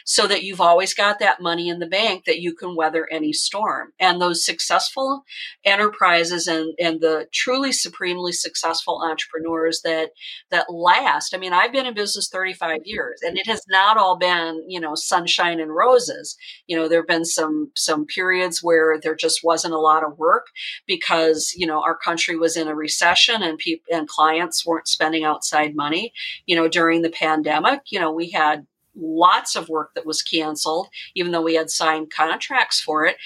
so 0.06 0.28
that 0.28 0.44
you've 0.44 0.62
always 0.62 0.94
got 0.94 1.20
that 1.20 1.42
money 1.42 1.70
in 1.70 1.80
the 1.80 1.88
bank 1.88 2.26
that 2.26 2.40
you 2.40 2.54
can 2.54 2.76
weather 2.76 3.08
any 3.12 3.34
storm. 3.34 3.94
And 4.00 4.22
those 4.22 4.46
successful 4.46 5.24
enterprises 5.64 6.48
and, 6.48 6.74
and 6.80 7.02
the 7.02 7.28
truly 7.34 7.72
supremely 7.72 8.32
successful 8.32 9.02
entrepreneurs 9.04 9.82
that 9.84 10.12
that 10.52 10.72
last. 10.72 11.34
I 11.34 11.38
mean, 11.38 11.54
I've 11.54 11.72
been 11.72 11.86
in 11.86 11.94
business 11.94 12.30
35 12.30 12.70
mm-hmm. 12.70 12.82
years 12.86 13.22
and 13.22 13.38
it 13.38 13.48
has 13.48 13.62
not 13.70 13.98
all 13.98 14.18
been, 14.18 14.64
you 14.68 14.80
know, 14.80 14.96
sunshine 14.96 15.60
and 15.60 15.76
roses. 15.76 16.38
You 16.68 16.78
know, 16.78 16.88
there 16.88 17.00
have 17.00 17.08
been 17.08 17.26
some 17.26 17.72
some 17.76 18.06
periods 18.06 18.64
where 18.64 19.00
there 19.00 19.16
just 19.16 19.44
wasn't 19.44 19.74
a 19.74 19.80
lot 19.80 20.04
of 20.04 20.18
work 20.18 20.48
because, 20.86 21.54
you 21.56 21.68
know, 21.68 21.82
our 21.82 21.96
country 21.96 22.38
was 22.38 22.58
in 22.58 22.68
a 22.68 22.76
recession 22.76 23.42
and 23.42 23.58
people 23.58 23.86
and 23.96 24.08
clients 24.08 24.66
weren't 24.66 24.88
spending 24.88 25.24
outside 25.24 25.76
money. 25.76 26.14
You 26.46 26.56
know, 26.56 26.68
during 26.68 27.02
the 27.02 27.10
pandemic, 27.10 27.82
you 27.92 28.00
know, 28.00 28.12
we 28.12 28.32
had 28.32 28.66
lots 28.98 29.56
of 29.56 29.70
work 29.70 29.94
that 29.96 30.06
was 30.06 30.22
canceled, 30.22 30.88
even 31.16 31.32
though 31.32 31.42
we 31.42 31.56
had 31.56 31.70
signed 31.70 32.12
contracts 32.12 32.80
for 32.80 33.06
it 33.06 33.18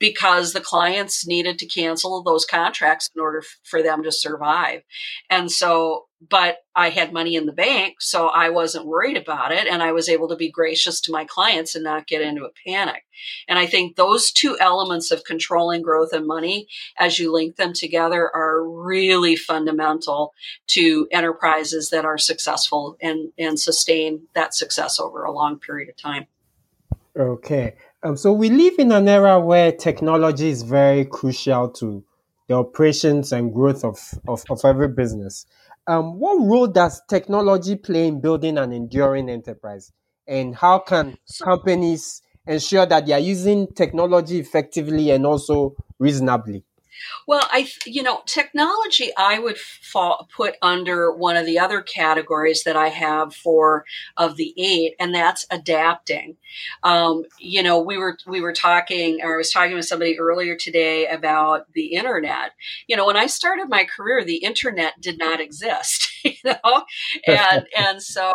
because 0.00 0.52
the 0.52 0.60
clients 0.60 1.26
needed 1.26 1.58
to 1.58 1.66
cancel 1.66 2.22
those 2.22 2.46
contracts 2.46 3.10
in 3.14 3.20
order 3.20 3.44
for 3.62 3.82
them 3.82 4.02
to 4.02 4.10
survive. 4.10 4.80
And 5.28 5.52
so, 5.52 6.06
but 6.28 6.58
I 6.74 6.88
had 6.88 7.12
money 7.12 7.36
in 7.36 7.44
the 7.44 7.52
bank, 7.52 8.00
so 8.00 8.28
I 8.28 8.48
wasn't 8.48 8.86
worried 8.86 9.18
about 9.18 9.52
it. 9.52 9.68
And 9.68 9.82
I 9.82 9.92
was 9.92 10.08
able 10.08 10.28
to 10.28 10.36
be 10.36 10.50
gracious 10.50 11.02
to 11.02 11.12
my 11.12 11.26
clients 11.26 11.74
and 11.74 11.84
not 11.84 12.06
get 12.06 12.22
into 12.22 12.44
a 12.44 12.50
panic. 12.66 13.04
And 13.46 13.58
I 13.58 13.66
think 13.66 13.96
those 13.96 14.32
two 14.32 14.56
elements 14.58 15.10
of 15.10 15.24
controlling 15.24 15.82
growth 15.82 16.14
and 16.14 16.26
money, 16.26 16.66
as 16.98 17.18
you 17.18 17.30
link 17.30 17.56
them 17.56 17.74
together, 17.74 18.34
are 18.34 18.66
really 18.66 19.36
fundamental 19.36 20.32
to 20.68 21.06
enterprises 21.10 21.90
that 21.90 22.06
are 22.06 22.18
successful 22.18 22.96
and, 23.02 23.32
and 23.38 23.60
sustain 23.60 24.22
that 24.34 24.54
success 24.54 24.98
over 24.98 25.24
a 25.24 25.32
long 25.32 25.58
period 25.58 25.90
of 25.90 25.96
time. 25.98 26.26
Okay. 27.14 27.74
Um, 28.02 28.16
so 28.16 28.32
we 28.32 28.48
live 28.48 28.78
in 28.78 28.92
an 28.92 29.08
era 29.08 29.38
where 29.38 29.72
technology 29.72 30.48
is 30.48 30.62
very 30.62 31.04
crucial 31.04 31.68
to 31.72 32.02
the 32.48 32.54
operations 32.54 33.30
and 33.30 33.52
growth 33.52 33.84
of, 33.84 33.98
of, 34.26 34.42
of 34.48 34.64
every 34.64 34.88
business. 34.88 35.44
Um, 35.86 36.18
what 36.18 36.40
role 36.40 36.66
does 36.66 37.02
technology 37.08 37.76
play 37.76 38.06
in 38.06 38.20
building 38.20 38.56
an 38.56 38.72
enduring 38.72 39.28
enterprise? 39.28 39.92
And 40.26 40.54
how 40.54 40.78
can 40.78 41.18
companies 41.42 42.22
ensure 42.46 42.86
that 42.86 43.04
they 43.04 43.12
are 43.12 43.18
using 43.18 43.66
technology 43.74 44.38
effectively 44.38 45.10
and 45.10 45.26
also 45.26 45.76
reasonably? 45.98 46.64
Well, 47.26 47.46
I, 47.50 47.68
you 47.86 48.02
know, 48.02 48.22
technology 48.26 49.10
I 49.16 49.38
would 49.38 49.58
fall, 49.58 50.28
put 50.34 50.56
under 50.62 51.12
one 51.12 51.36
of 51.36 51.46
the 51.46 51.58
other 51.58 51.80
categories 51.82 52.64
that 52.64 52.76
I 52.76 52.88
have 52.88 53.34
for 53.34 53.84
of 54.16 54.36
the 54.36 54.54
eight, 54.58 54.94
and 54.98 55.14
that's 55.14 55.46
adapting. 55.50 56.36
Um, 56.82 57.24
you 57.38 57.62
know, 57.62 57.78
we 57.80 57.96
were 57.98 58.16
we 58.26 58.40
were 58.40 58.52
talking, 58.52 59.20
or 59.22 59.34
I 59.34 59.36
was 59.38 59.50
talking 59.52 59.74
with 59.76 59.86
somebody 59.86 60.18
earlier 60.18 60.56
today 60.56 61.06
about 61.08 61.72
the 61.74 61.94
internet. 61.94 62.52
You 62.86 62.96
know, 62.96 63.06
when 63.06 63.16
I 63.16 63.26
started 63.26 63.68
my 63.68 63.84
career, 63.84 64.24
the 64.24 64.36
internet 64.38 65.00
did 65.00 65.18
not 65.18 65.40
exist. 65.40 66.08
You 66.30 66.52
know, 66.64 66.84
and 67.26 67.66
and 67.76 68.02
so 68.02 68.32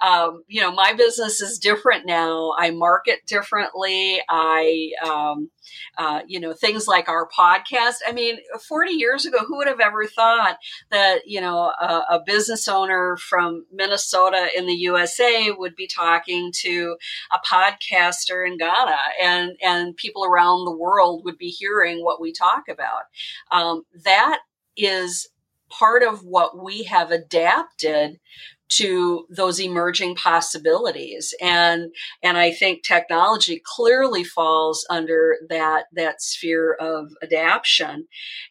um, 0.00 0.42
you 0.48 0.60
know, 0.60 0.72
my 0.72 0.92
business 0.94 1.40
is 1.40 1.58
different 1.58 2.06
now. 2.06 2.54
I 2.58 2.70
market 2.70 3.26
differently. 3.26 4.20
I 4.28 4.90
um, 5.04 5.50
uh, 5.98 6.20
you 6.26 6.40
know, 6.40 6.52
things 6.52 6.86
like 6.86 7.08
our 7.08 7.28
podcast. 7.28 7.96
I 8.06 8.12
mean, 8.12 8.38
40 8.68 8.92
years 8.92 9.26
ago, 9.26 9.38
who 9.46 9.56
would 9.56 9.66
have 9.66 9.80
ever 9.80 10.06
thought 10.06 10.58
that, 10.90 11.26
you 11.26 11.40
know, 11.40 11.72
a, 11.80 12.02
a 12.10 12.22
business 12.24 12.68
owner 12.68 13.16
from 13.16 13.66
Minnesota 13.72 14.48
in 14.56 14.66
the 14.66 14.74
USA 14.74 15.50
would 15.50 15.74
be 15.74 15.86
talking 15.86 16.52
to 16.60 16.96
a 17.32 17.38
podcaster 17.46 18.46
in 18.46 18.58
Ghana 18.58 18.96
and, 19.22 19.56
and 19.62 19.96
people 19.96 20.24
around 20.24 20.64
the 20.64 20.76
world 20.76 21.22
would 21.24 21.38
be 21.38 21.48
hearing 21.48 22.04
what 22.04 22.20
we 22.20 22.32
talk 22.32 22.68
about. 22.68 23.04
Um, 23.50 23.84
that 24.04 24.40
is 24.76 25.28
part 25.70 26.02
of 26.02 26.24
what 26.24 26.62
we 26.62 26.84
have 26.84 27.10
adapted 27.10 28.18
to 28.68 29.26
those 29.30 29.60
emerging 29.60 30.16
possibilities. 30.16 31.32
And 31.40 31.92
and 32.22 32.36
i 32.36 32.50
think 32.50 32.82
technology 32.82 33.62
clearly 33.64 34.24
falls 34.24 34.86
under 34.90 35.36
that 35.48 35.84
that 35.92 36.22
sphere 36.22 36.74
of 36.74 37.10
adaptation 37.22 38.06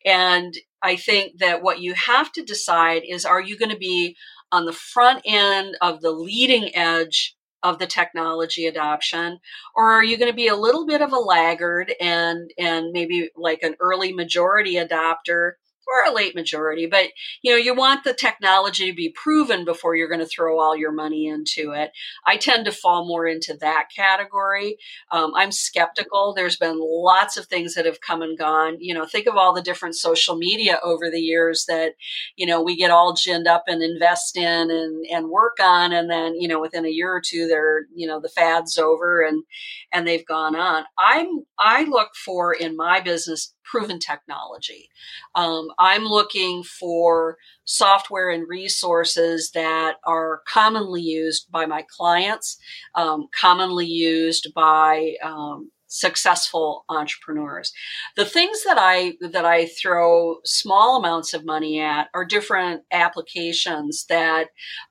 and 0.06 0.54
i 0.82 0.96
think 0.96 1.40
that 1.40 1.62
what 1.62 1.80
you 1.80 1.94
have 1.94 2.32
to 2.34 2.44
decide 2.44 3.04
is 3.08 3.26
are 3.26 3.42
you 3.42 3.58
going 3.58 3.72
to 3.72 3.78
be 3.78 4.16
on 4.52 4.66
the 4.66 4.74
front 4.74 5.22
end 5.26 5.76
of 5.82 6.02
the 6.02 6.12
leading 6.12 6.76
edge 6.76 7.36
of 7.64 7.80
the 7.80 7.88
technology 7.88 8.68
adoption 8.68 9.40
or 9.76 9.92
are 9.92 10.04
you 10.04 10.18
going 10.18 10.32
to 10.32 10.36
be 10.36 10.48
a 10.48 10.56
little 10.56 10.86
bit 10.86 11.02
of 11.02 11.12
a 11.12 11.18
laggard 11.18 11.94
and 12.00 12.52
and 12.58 12.92
maybe 12.92 13.30
like 13.36 13.64
an 13.64 13.76
early 13.80 14.14
majority 14.14 14.76
adopter 14.76 15.54
or 15.88 16.12
a 16.12 16.16
late 16.16 16.36
majority 16.36 16.86
but 16.86 17.08
you 17.42 17.52
know 17.52 17.58
you 17.58 17.76
want 17.76 18.04
the 18.04 18.14
technology 18.14 18.90
to 18.90 18.96
be 18.96 19.10
proven 19.10 19.66
before 19.66 19.96
you're 19.96 20.08
going 20.08 20.20
to 20.20 20.26
throw 20.26 20.60
all 20.60 20.76
your 20.76 20.92
money 20.92 21.28
into 21.28 21.72
it. 21.72 21.92
I 22.26 22.38
tend 22.38 22.66
to 22.66 22.72
fall 22.72 23.08
more 23.08 23.28
into 23.28 23.56
that 23.62 23.88
category. 23.96 24.78
Um, 25.12 25.34
i'm 25.36 25.52
skeptical. 25.52 26.34
There's 26.34 26.58
been 26.58 26.80
lots 26.80 27.38
of 27.38 27.46
things 27.46 27.74
that 27.76 27.86
have 27.86 28.02
come 28.02 28.22
and 28.22 28.38
gone. 28.38 28.78
You 28.80 28.94
know 28.94 29.06
think 29.06 29.28
of 29.28 29.36
all 29.36 29.54
the 29.54 29.62
different 29.62 29.96
social 29.96 30.36
media 30.36 30.80
over 30.84 31.10
the 31.10 31.22
years 31.22 31.66
that 31.68 31.94
you 32.36 32.46
know 32.46 32.62
we 32.62 32.76
get 32.76 32.92
all 32.92 33.14
ginned 33.16 33.48
up 33.48 33.64
and 33.68 33.82
invest 33.82 34.38
in 34.38 34.72
and 34.72 35.06
and 35.12 35.30
work 35.30 35.58
on 35.62 35.92
and 35.92 36.10
then 36.10 36.36
you 36.36 36.48
know 36.48 36.60
within 36.62 36.86
a 36.86 36.90
year 36.90 37.14
or 37.14 37.22
two 37.22 37.48
they're 37.48 37.86
you 37.96 38.08
know 38.08 38.20
the 38.20 38.30
fad's 38.30 38.78
over 38.78 39.22
and 39.22 39.44
and 39.96 40.08
they've 40.08 40.26
gone 40.28 40.56
on 40.56 40.84
i'm 41.00 41.44
i 41.58 41.84
look 41.86 42.10
for 42.16 42.54
in 42.54 42.76
my 42.76 43.00
business 43.00 43.56
proven 43.66 44.00
technology. 44.00 44.90
Um, 45.34 45.68
I'm 45.80 46.06
looking 46.06 46.64
for 46.64 47.38
software 47.66 48.30
and 48.30 48.48
resources 48.48 49.52
that 49.54 49.96
are 50.06 50.42
commonly 50.48 51.02
used 51.02 51.52
by 51.52 51.66
my 51.66 51.84
clients, 51.90 52.58
um, 52.94 53.28
commonly 53.38 53.88
used 53.88 54.54
by 54.56 55.16
um, 55.24 55.72
successful 55.88 56.86
entrepreneurs. 56.90 57.72
The 58.16 58.26
things 58.26 58.64
that 58.64 58.78
I 58.80 59.14
that 59.22 59.46
I 59.46 59.68
throw 59.68 60.38
small 60.46 60.98
amounts 60.98 61.34
of 61.34 61.46
money 61.46 61.80
at 61.80 62.08
are 62.14 62.26
different 62.26 62.84
applications 62.92 64.06
that 64.10 64.48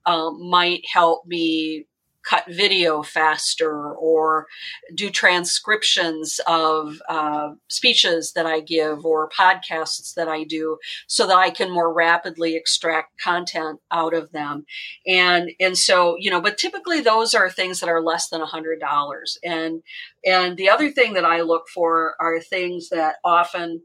um, 0.07 0.49
might 0.51 0.83
help 0.93 1.27
me 1.27 1.87
cut 2.29 2.45
video 2.49 3.03
faster 3.03 3.93
or 3.95 4.47
do 4.95 5.11
transcriptions 5.11 6.41
of 6.47 7.01
uh, 7.09 7.51
speeches 7.69 8.33
that 8.33 8.47
I 8.47 8.61
give 8.61 9.05
or 9.05 9.29
podcasts 9.29 10.15
that 10.15 10.29
I 10.29 10.45
do 10.45 10.79
so 11.07 11.27
that 11.27 11.37
I 11.37 11.51
can 11.51 11.71
more 11.71 11.93
rapidly 11.93 12.57
extract 12.57 13.21
content 13.21 13.81
out 13.91 14.15
of 14.15 14.33
them. 14.33 14.65
And, 15.07 15.53
and 15.61 15.77
so, 15.77 16.17
you 16.19 16.31
know, 16.31 16.41
but 16.41 16.59
typically 16.59 17.01
those 17.01 17.35
are 17.35 17.51
things 17.51 17.81
that 17.81 17.89
are 17.89 18.03
less 18.03 18.29
than 18.29 18.41
a 18.41 18.47
hundred 18.47 18.81
dollars. 18.81 19.39
And, 19.45 19.83
and 20.25 20.57
the 20.57 20.71
other 20.71 20.91
thing 20.91 21.15
that 21.15 21.25
I 21.25 21.43
look 21.43 21.69
for 21.69 22.15
are 22.21 22.41
things 22.41 22.89
that 22.89 23.17
often 23.25 23.83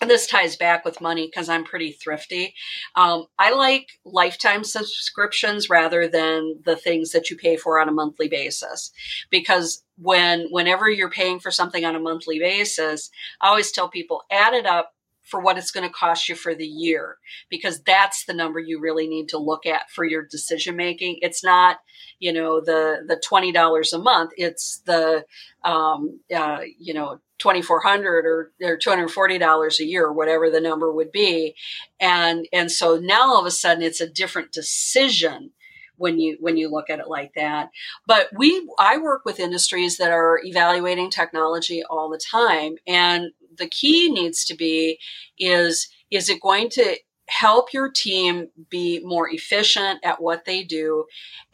and 0.00 0.08
this 0.08 0.26
ties 0.26 0.56
back 0.56 0.84
with 0.84 1.00
money 1.00 1.26
because 1.26 1.48
I'm 1.48 1.64
pretty 1.64 1.92
thrifty. 1.92 2.54
Um, 2.94 3.26
I 3.38 3.52
like 3.52 3.88
lifetime 4.04 4.64
subscriptions 4.64 5.68
rather 5.68 6.08
than 6.08 6.60
the 6.64 6.76
things 6.76 7.12
that 7.12 7.30
you 7.30 7.36
pay 7.36 7.56
for 7.56 7.78
on 7.80 7.88
a 7.88 7.92
monthly 7.92 8.28
basis, 8.28 8.92
because 9.30 9.84
when 9.98 10.46
whenever 10.50 10.88
you're 10.88 11.10
paying 11.10 11.38
for 11.38 11.50
something 11.50 11.84
on 11.84 11.96
a 11.96 12.00
monthly 12.00 12.38
basis, 12.38 13.10
I 13.40 13.48
always 13.48 13.70
tell 13.70 13.88
people 13.88 14.22
add 14.30 14.54
it 14.54 14.66
up 14.66 14.92
for 15.30 15.40
what 15.40 15.56
it's 15.56 15.70
going 15.70 15.86
to 15.86 15.92
cost 15.92 16.28
you 16.28 16.34
for 16.34 16.54
the 16.54 16.66
year 16.66 17.16
because 17.48 17.80
that's 17.82 18.24
the 18.24 18.34
number 18.34 18.58
you 18.58 18.80
really 18.80 19.06
need 19.06 19.28
to 19.28 19.38
look 19.38 19.64
at 19.66 19.90
for 19.90 20.04
your 20.04 20.22
decision 20.22 20.76
making. 20.76 21.18
It's 21.22 21.44
not 21.44 21.78
you 22.18 22.32
know 22.32 22.60
the 22.60 23.04
the 23.06 23.16
$20 23.16 23.92
a 23.92 23.98
month 23.98 24.32
it's 24.36 24.82
the 24.86 25.24
um, 25.64 26.20
uh, 26.34 26.60
you 26.78 26.94
know 26.94 27.20
2400 27.38 28.26
or, 28.26 28.52
or 28.62 28.78
$240 28.78 29.80
a 29.80 29.84
year 29.84 30.04
or 30.04 30.12
whatever 30.12 30.50
the 30.50 30.60
number 30.60 30.92
would 30.92 31.10
be. 31.10 31.54
And 31.98 32.46
and 32.52 32.70
so 32.70 32.96
now 32.96 33.28
all 33.28 33.40
of 33.40 33.46
a 33.46 33.50
sudden 33.50 33.82
it's 33.82 34.00
a 34.00 34.08
different 34.08 34.52
decision 34.52 35.52
when 36.00 36.18
you 36.18 36.36
when 36.40 36.56
you 36.56 36.68
look 36.68 36.88
at 36.90 36.98
it 36.98 37.08
like 37.08 37.32
that. 37.36 37.68
But 38.06 38.28
we 38.34 38.66
i 38.78 38.96
work 38.96 39.22
with 39.24 39.38
industries 39.38 39.98
that 39.98 40.10
are 40.10 40.40
evaluating 40.42 41.10
technology 41.10 41.82
all 41.88 42.08
the 42.08 42.20
time 42.30 42.76
and 42.86 43.30
the 43.58 43.68
key 43.68 44.10
needs 44.10 44.44
to 44.46 44.56
be 44.56 44.98
is 45.38 45.88
is 46.10 46.28
it 46.28 46.40
going 46.40 46.70
to 46.70 46.96
help 47.28 47.72
your 47.72 47.88
team 47.88 48.48
be 48.70 49.00
more 49.04 49.30
efficient 49.30 50.00
at 50.02 50.20
what 50.20 50.44
they 50.46 50.64
do? 50.64 51.04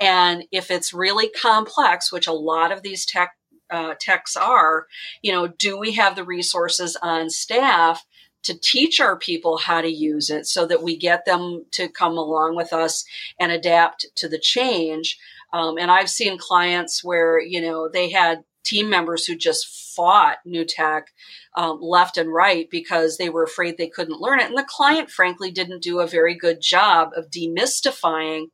And 0.00 0.44
if 0.50 0.70
it's 0.70 0.94
really 0.94 1.28
complex 1.28 2.10
which 2.10 2.26
a 2.26 2.32
lot 2.32 2.72
of 2.72 2.82
these 2.82 3.04
tech 3.04 3.32
uh, 3.68 3.94
techs 4.00 4.36
are, 4.36 4.86
you 5.22 5.32
know, 5.32 5.48
do 5.48 5.76
we 5.76 5.92
have 5.92 6.16
the 6.16 6.24
resources 6.24 6.96
on 7.02 7.28
staff 7.28 8.06
to 8.44 8.58
teach 8.58 9.00
our 9.00 9.18
people 9.18 9.58
how 9.58 9.80
to 9.80 9.88
use 9.88 10.30
it 10.30 10.46
so 10.46 10.66
that 10.66 10.82
we 10.82 10.96
get 10.96 11.24
them 11.24 11.64
to 11.72 11.88
come 11.88 12.16
along 12.16 12.56
with 12.56 12.72
us 12.72 13.04
and 13.40 13.50
adapt 13.50 14.06
to 14.16 14.28
the 14.28 14.38
change? 14.38 15.18
Um, 15.52 15.78
and 15.78 15.90
I've 15.90 16.10
seen 16.10 16.38
clients 16.38 17.02
where, 17.02 17.40
you 17.40 17.60
know, 17.60 17.88
they 17.88 18.10
had 18.10 18.44
team 18.64 18.90
members 18.90 19.24
who 19.24 19.36
just 19.36 19.94
fought 19.94 20.38
new 20.44 20.64
tech 20.64 21.06
um, 21.56 21.78
left 21.80 22.18
and 22.18 22.32
right 22.32 22.68
because 22.70 23.16
they 23.16 23.30
were 23.30 23.44
afraid 23.44 23.76
they 23.78 23.88
couldn't 23.88 24.20
learn 24.20 24.40
it. 24.40 24.48
And 24.48 24.58
the 24.58 24.66
client, 24.68 25.10
frankly, 25.10 25.50
didn't 25.50 25.82
do 25.82 26.00
a 26.00 26.06
very 26.06 26.36
good 26.36 26.60
job 26.60 27.10
of 27.16 27.30
demystifying 27.30 28.46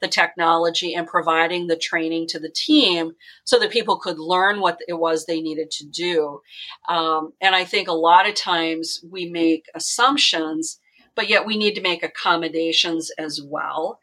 the 0.00 0.08
technology 0.08 0.94
and 0.94 1.06
providing 1.06 1.66
the 1.66 1.76
training 1.76 2.26
to 2.28 2.38
the 2.38 2.50
team 2.50 3.12
so 3.44 3.58
that 3.58 3.70
people 3.70 3.98
could 3.98 4.18
learn 4.18 4.60
what 4.60 4.78
it 4.88 4.94
was 4.94 5.26
they 5.26 5.40
needed 5.40 5.70
to 5.70 5.86
do. 5.86 6.40
Um, 6.88 7.32
and 7.40 7.54
I 7.54 7.64
think 7.64 7.88
a 7.88 7.92
lot 7.92 8.28
of 8.28 8.34
times 8.34 9.02
we 9.08 9.28
make 9.30 9.66
assumptions 9.74 10.80
but 11.14 11.28
yet 11.28 11.44
we 11.44 11.56
need 11.56 11.74
to 11.74 11.82
make 11.82 12.02
accommodations 12.02 13.10
as 13.18 13.42
well. 13.44 13.98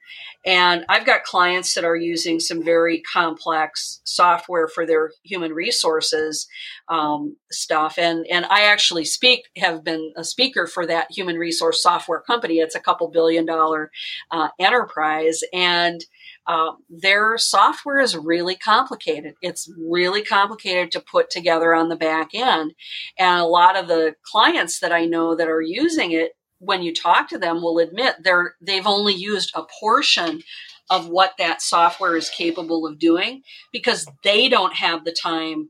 And 0.47 0.85
I've 0.87 1.05
got 1.05 1.25
clients 1.25 1.73
that 1.73 1.83
are 1.83 1.97
using 1.97 2.39
some 2.39 2.63
very 2.63 3.01
complex 3.01 3.99
software 4.05 4.69
for 4.69 4.85
their 4.85 5.11
human 5.23 5.51
resources 5.51 6.47
um, 6.87 7.35
stuff. 7.51 7.99
And, 7.99 8.25
and 8.31 8.45
I 8.45 8.63
actually 8.63 9.03
speak, 9.03 9.49
have 9.57 9.83
been 9.83 10.13
a 10.15 10.23
speaker 10.23 10.65
for 10.65 10.85
that 10.85 11.07
human 11.11 11.35
resource 11.35 11.83
software 11.83 12.21
company. 12.21 12.59
It's 12.59 12.75
a 12.75 12.79
couple 12.79 13.09
billion 13.09 13.45
dollar 13.45 13.91
uh, 14.31 14.47
enterprise. 14.57 15.41
And 15.51 16.05
um, 16.47 16.77
their 16.89 17.37
software 17.37 17.99
is 17.99 18.15
really 18.15 18.55
complicated. 18.55 19.33
It's 19.41 19.69
really 19.77 20.23
complicated 20.23 20.91
to 20.91 21.01
put 21.01 21.29
together 21.29 21.75
on 21.75 21.89
the 21.89 21.97
back 21.97 22.29
end. 22.33 22.73
And 23.19 23.41
a 23.41 23.45
lot 23.45 23.75
of 23.75 23.89
the 23.89 24.15
clients 24.23 24.79
that 24.79 24.93
I 24.93 25.05
know 25.05 25.35
that 25.35 25.49
are 25.49 25.61
using 25.61 26.13
it 26.13 26.36
when 26.59 26.81
you 26.81 26.93
talk 26.93 27.29
to 27.29 27.37
them 27.37 27.61
will 27.61 27.79
admit 27.79 28.15
they're 28.23 28.55
they've 28.61 28.87
only 28.87 29.13
used 29.13 29.51
a 29.55 29.63
portion 29.79 30.41
of 30.89 31.09
what 31.09 31.33
that 31.37 31.61
software 31.61 32.15
is 32.15 32.29
capable 32.29 32.87
of 32.87 32.99
doing 32.99 33.41
because 33.71 34.07
they 34.23 34.47
don't 34.47 34.73
have 34.73 35.03
the 35.03 35.11
time 35.11 35.69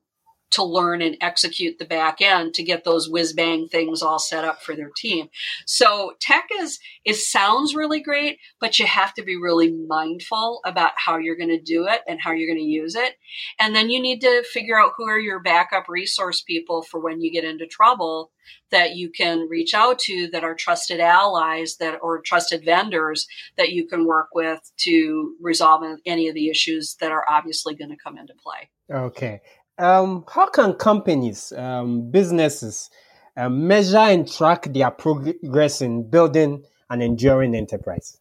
to 0.51 0.63
learn 0.63 1.01
and 1.01 1.17
execute 1.21 1.77
the 1.77 1.86
back 1.86 2.21
end 2.21 2.53
to 2.53 2.63
get 2.63 2.83
those 2.83 3.10
whiz 3.10 3.33
bang 3.33 3.67
things 3.67 4.01
all 4.01 4.19
set 4.19 4.45
up 4.45 4.62
for 4.62 4.75
their 4.75 4.91
team. 4.95 5.29
So 5.65 6.13
tech 6.19 6.47
is 6.60 6.79
it 7.03 7.15
sounds 7.15 7.75
really 7.75 8.01
great, 8.01 8.39
but 8.60 8.79
you 8.79 8.86
have 8.86 9.13
to 9.15 9.23
be 9.23 9.36
really 9.36 9.71
mindful 9.71 10.62
about 10.65 10.91
how 10.95 11.17
you're 11.17 11.38
going 11.38 11.49
to 11.49 11.62
do 11.62 11.88
it 11.88 12.01
and 12.07 12.19
how 12.21 12.31
you're 12.31 12.47
going 12.47 12.63
to 12.63 12.71
use 12.71 12.95
it. 12.95 13.15
And 13.60 13.75
then 13.75 13.89
you 13.89 14.01
need 14.01 14.21
to 14.21 14.43
figure 14.51 14.79
out 14.79 14.93
who 14.95 15.07
are 15.07 15.19
your 15.19 15.39
backup 15.39 15.86
resource 15.89 16.41
people 16.41 16.81
for 16.81 16.99
when 16.99 17.21
you 17.21 17.31
get 17.31 17.43
into 17.43 17.67
trouble 17.67 18.31
that 18.71 18.95
you 18.95 19.10
can 19.10 19.47
reach 19.49 19.73
out 19.73 19.99
to 19.99 20.27
that 20.31 20.43
are 20.43 20.55
trusted 20.55 20.99
allies 20.99 21.77
that 21.77 21.99
or 22.01 22.21
trusted 22.21 22.63
vendors 22.63 23.27
that 23.57 23.71
you 23.71 23.88
can 23.88 24.05
work 24.05 24.29
with 24.33 24.60
to 24.77 25.36
resolve 25.41 25.83
any 26.05 26.27
of 26.27 26.36
the 26.36 26.49
issues 26.49 26.95
that 26.99 27.12
are 27.12 27.25
obviously 27.29 27.75
going 27.75 27.91
to 27.91 27.97
come 28.01 28.17
into 28.17 28.33
play. 28.41 28.69
Okay. 28.89 29.41
Um, 29.79 30.25
how 30.33 30.47
can 30.47 30.73
companies, 30.73 31.51
um, 31.53 32.09
businesses 32.09 32.89
uh, 33.35 33.49
measure 33.49 33.97
and 33.97 34.31
track 34.31 34.73
their 34.73 34.89
progress 34.89 35.81
in 35.81 36.09
building 36.09 36.63
an 36.89 37.01
enduring 37.01 37.53
enterprise? 37.53 38.19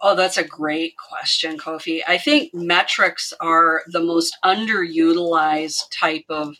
Oh, 0.00 0.14
that's 0.14 0.36
a 0.36 0.44
great 0.44 0.94
question, 0.96 1.56
Kofi. 1.56 2.00
I 2.06 2.18
think 2.18 2.52
metrics 2.52 3.32
are 3.40 3.82
the 3.86 4.02
most 4.02 4.36
underutilized 4.44 5.82
type 5.90 6.24
of 6.28 6.56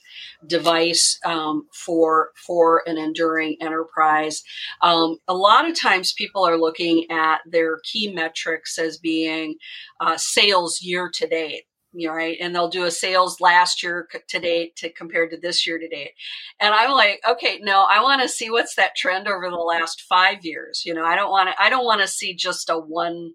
device 0.46 1.18
um, 1.24 1.66
for 1.72 2.30
for 2.36 2.82
an 2.86 2.96
enduring 2.96 3.56
enterprise. 3.60 4.44
Um, 4.82 5.18
a 5.26 5.34
lot 5.34 5.68
of 5.68 5.78
times, 5.78 6.12
people 6.12 6.46
are 6.46 6.58
looking 6.58 7.10
at 7.10 7.40
their 7.46 7.80
key 7.80 8.12
metrics 8.12 8.78
as 8.78 8.98
being 8.98 9.56
uh, 10.00 10.16
sales 10.16 10.80
year 10.80 11.10
to 11.14 11.26
date 11.26 11.64
right? 11.94 12.36
And 12.40 12.54
they'll 12.54 12.68
do 12.68 12.84
a 12.84 12.90
sales 12.90 13.40
last 13.40 13.82
year 13.82 14.08
to 14.28 14.38
date 14.40 14.76
to 14.76 14.90
compared 14.90 15.30
to 15.30 15.36
this 15.36 15.66
year 15.66 15.78
to 15.78 15.88
date. 15.88 16.12
And 16.60 16.74
I'm 16.74 16.90
like, 16.90 17.20
okay, 17.28 17.60
no, 17.62 17.86
I 17.88 18.02
want 18.02 18.22
to 18.22 18.28
see 18.28 18.50
what's 18.50 18.74
that 18.76 18.96
trend 18.96 19.28
over 19.28 19.48
the 19.50 19.56
last 19.56 20.02
five 20.02 20.44
years. 20.44 20.82
You 20.84 20.94
know, 20.94 21.04
I 21.04 21.16
don't 21.16 21.30
want 21.30 21.50
to, 21.50 21.62
I 21.62 21.70
don't 21.70 21.84
want 21.84 22.00
to 22.00 22.08
see 22.08 22.34
just 22.34 22.68
a 22.70 22.78
one 22.78 23.32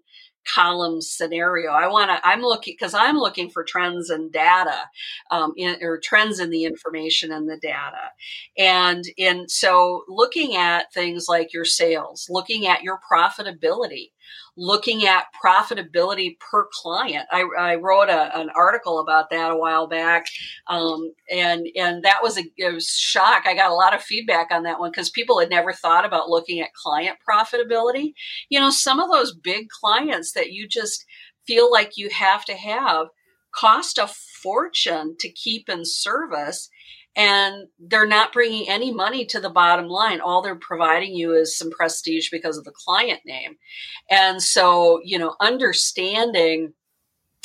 column 0.54 1.00
scenario. 1.00 1.70
I 1.70 1.86
want 1.86 2.10
to, 2.10 2.26
I'm 2.26 2.40
looking, 2.40 2.74
because 2.78 2.94
I'm 2.94 3.16
looking 3.16 3.50
for 3.50 3.62
trends 3.62 4.08
and 4.10 4.32
data, 4.32 4.88
um, 5.30 5.52
in, 5.56 5.76
or 5.82 5.98
trends 5.98 6.40
in 6.40 6.50
the 6.50 6.64
information 6.64 7.30
and 7.30 7.48
the 7.48 7.58
data. 7.58 8.10
And, 8.56 9.04
and 9.18 9.50
so 9.50 10.04
looking 10.08 10.56
at 10.56 10.92
things 10.92 11.26
like 11.28 11.52
your 11.52 11.66
sales, 11.66 12.26
looking 12.30 12.66
at 12.66 12.82
your 12.82 12.98
profitability, 13.10 14.12
looking 14.56 15.06
at 15.06 15.26
profitability 15.44 16.38
per 16.38 16.68
client. 16.72 17.26
I, 17.30 17.44
I 17.58 17.74
wrote 17.76 18.08
a, 18.08 18.38
an 18.38 18.50
article 18.54 18.98
about 18.98 19.30
that 19.30 19.50
a 19.50 19.56
while 19.56 19.86
back, 19.86 20.26
um, 20.66 21.12
and 21.30 21.66
and 21.76 22.02
that 22.04 22.22
was 22.22 22.38
a 22.38 22.72
was 22.72 22.88
shock. 22.90 23.44
I 23.46 23.54
got 23.54 23.70
a 23.70 23.74
lot 23.74 23.94
of 23.94 24.02
feedback 24.02 24.48
on 24.50 24.64
that 24.64 24.80
one 24.80 24.90
because 24.90 25.10
people 25.10 25.38
had 25.38 25.50
never 25.50 25.72
thought 25.72 26.04
about 26.04 26.28
looking 26.28 26.60
at 26.60 26.74
client 26.74 27.16
profitability. 27.28 28.12
You 28.48 28.60
know, 28.60 28.70
some 28.70 29.00
of 29.00 29.10
those 29.10 29.34
big 29.34 29.68
clients 29.68 30.32
that 30.32 30.52
you 30.52 30.68
just 30.68 31.04
feel 31.46 31.70
like 31.70 31.96
you 31.96 32.08
have 32.10 32.44
to 32.44 32.54
have 32.54 33.08
cost 33.52 33.98
a 33.98 34.06
fortune 34.06 35.16
to 35.18 35.28
keep 35.28 35.68
in 35.68 35.84
service 35.84 36.70
and 37.16 37.66
they're 37.78 38.06
not 38.06 38.32
bringing 38.32 38.68
any 38.68 38.92
money 38.92 39.24
to 39.26 39.40
the 39.40 39.50
bottom 39.50 39.86
line. 39.88 40.20
All 40.20 40.42
they're 40.42 40.54
providing 40.54 41.14
you 41.14 41.34
is 41.34 41.56
some 41.56 41.70
prestige 41.70 42.30
because 42.30 42.56
of 42.56 42.64
the 42.64 42.72
client 42.72 43.20
name. 43.26 43.56
And 44.08 44.42
so, 44.42 45.00
you 45.04 45.18
know, 45.18 45.34
understanding 45.40 46.72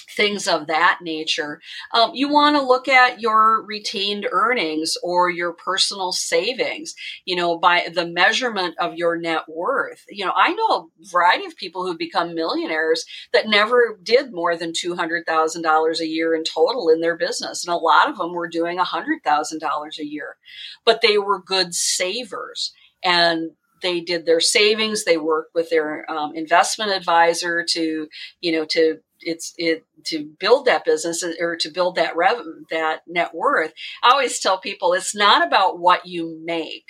things 0.10 0.48
of 0.48 0.68
that 0.68 1.00
nature. 1.02 1.62
Um, 1.94 2.12
you 2.14 2.30
want 2.30 2.56
to 2.56 2.62
look 2.62 2.88
at 2.88 3.22
your 3.22 3.64
retained 3.64 4.28
earnings 4.32 4.98
or 5.04 5.30
your 5.30 5.54
personal 5.54 6.12
savings, 6.12 6.96
you 7.26 7.36
know, 7.36 7.58
by 7.58 7.88
the 7.94 8.06
measurement 8.06 8.76
of 8.80 8.96
your 8.96 9.16
net 9.16 9.44
worth. 9.48 10.06
You 10.10 10.26
know, 10.26 10.34
I 10.36 10.54
know 10.54 10.68
a 10.68 11.10
variety 11.10 11.46
of 11.46 11.56
people 11.56 11.86
who 11.86 11.98
become 11.98 12.36
millionaires 12.36 13.06
that 13.34 13.48
never 13.48 14.00
did 14.02 14.34
more 14.34 14.56
than 14.56 14.72
$200,000 14.72 16.00
a 16.00 16.08
year 16.08 16.36
in 16.36 16.44
total 16.44 16.90
in 16.90 17.02
their 17.02 17.16
business. 17.16 17.66
And 17.66 17.74
a 17.74 17.78
lot 17.78 18.10
of 18.10 18.18
them 18.18 18.34
were 18.34 18.48
doing 18.48 18.78
$100,000 18.78 20.00
a 20.00 20.06
year, 20.06 20.38
but 20.84 21.02
they 21.02 21.18
were 21.18 21.42
good 21.42 21.74
savers. 21.74 22.74
And 23.04 23.52
they 23.86 24.02
did 24.02 24.26
their 24.26 24.42
savings 24.42 25.06
they 25.06 25.18
worked 25.18 25.54
with 25.54 25.70
their 25.70 26.10
um, 26.12 26.36
investment 26.36 26.92
advisor 26.92 27.64
to 27.64 28.08
you 28.42 28.52
know 28.52 28.66
to 28.66 29.00
it's 29.22 29.54
it 29.58 29.84
to 30.06 30.26
build 30.40 30.66
that 30.66 30.86
business 30.86 31.24
or 31.40 31.56
to 31.56 31.70
build 31.70 31.96
that 31.96 32.16
revenue 32.16 32.64
that 32.70 33.02
net 33.08 33.34
worth. 33.34 33.74
I 34.04 34.12
always 34.12 34.40
tell 34.40 34.58
people 34.58 34.94
it's 34.94 35.16
not 35.16 35.46
about 35.46 35.80
what 35.80 36.06
you 36.06 36.40
make. 36.44 36.86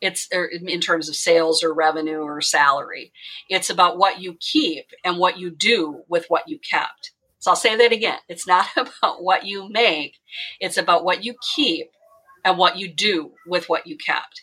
It's 0.00 0.28
er, 0.34 0.46
in 0.46 0.80
terms 0.80 1.08
of 1.08 1.14
sales 1.14 1.62
or 1.62 1.72
revenue 1.72 2.20
or 2.20 2.40
salary. 2.40 3.12
It's 3.48 3.70
about 3.70 3.98
what 3.98 4.20
you 4.20 4.36
keep 4.40 4.86
and 5.04 5.18
what 5.18 5.38
you 5.38 5.50
do 5.50 6.02
with 6.08 6.26
what 6.28 6.48
you 6.48 6.58
kept. 6.58 7.12
So 7.38 7.50
i'll 7.50 7.56
say 7.56 7.76
that 7.76 7.92
again. 7.92 8.18
It's 8.28 8.46
not 8.46 8.66
about 8.76 9.22
what 9.22 9.44
you 9.44 9.68
make. 9.68 10.18
It's 10.60 10.76
about 10.76 11.04
what 11.04 11.24
you 11.24 11.34
keep 11.54 11.92
and 12.44 12.58
what 12.58 12.76
you 12.76 12.88
do 12.88 13.32
with 13.46 13.68
what 13.68 13.86
you 13.86 13.96
kept 13.96 14.42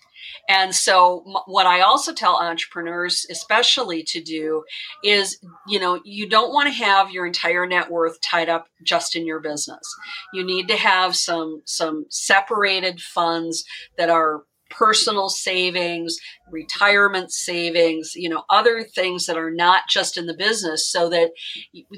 and 0.49 0.73
so, 0.73 1.23
what 1.45 1.67
I 1.67 1.81
also 1.81 2.11
tell 2.11 2.41
entrepreneurs, 2.41 3.23
especially 3.29 4.01
to 4.05 4.19
do, 4.19 4.63
is 5.03 5.39
you 5.67 5.79
know, 5.79 6.01
you 6.03 6.27
don't 6.27 6.51
want 6.51 6.67
to 6.67 6.73
have 6.73 7.11
your 7.11 7.27
entire 7.27 7.67
net 7.67 7.91
worth 7.91 8.19
tied 8.19 8.49
up 8.49 8.67
just 8.83 9.15
in 9.15 9.27
your 9.27 9.39
business. 9.39 9.87
You 10.33 10.43
need 10.43 10.67
to 10.69 10.75
have 10.75 11.15
some 11.15 11.61
some 11.65 12.07
separated 12.09 12.99
funds 12.99 13.63
that 13.99 14.09
are 14.09 14.41
personal 14.71 15.29
savings, 15.29 16.17
retirement 16.51 17.31
savings, 17.31 18.13
you 18.15 18.29
know, 18.29 18.43
other 18.49 18.83
things 18.83 19.25
that 19.25 19.37
are 19.37 19.51
not 19.51 19.83
just 19.87 20.17
in 20.17 20.25
the 20.25 20.33
business 20.33 20.89
so 20.89 21.09
that 21.09 21.29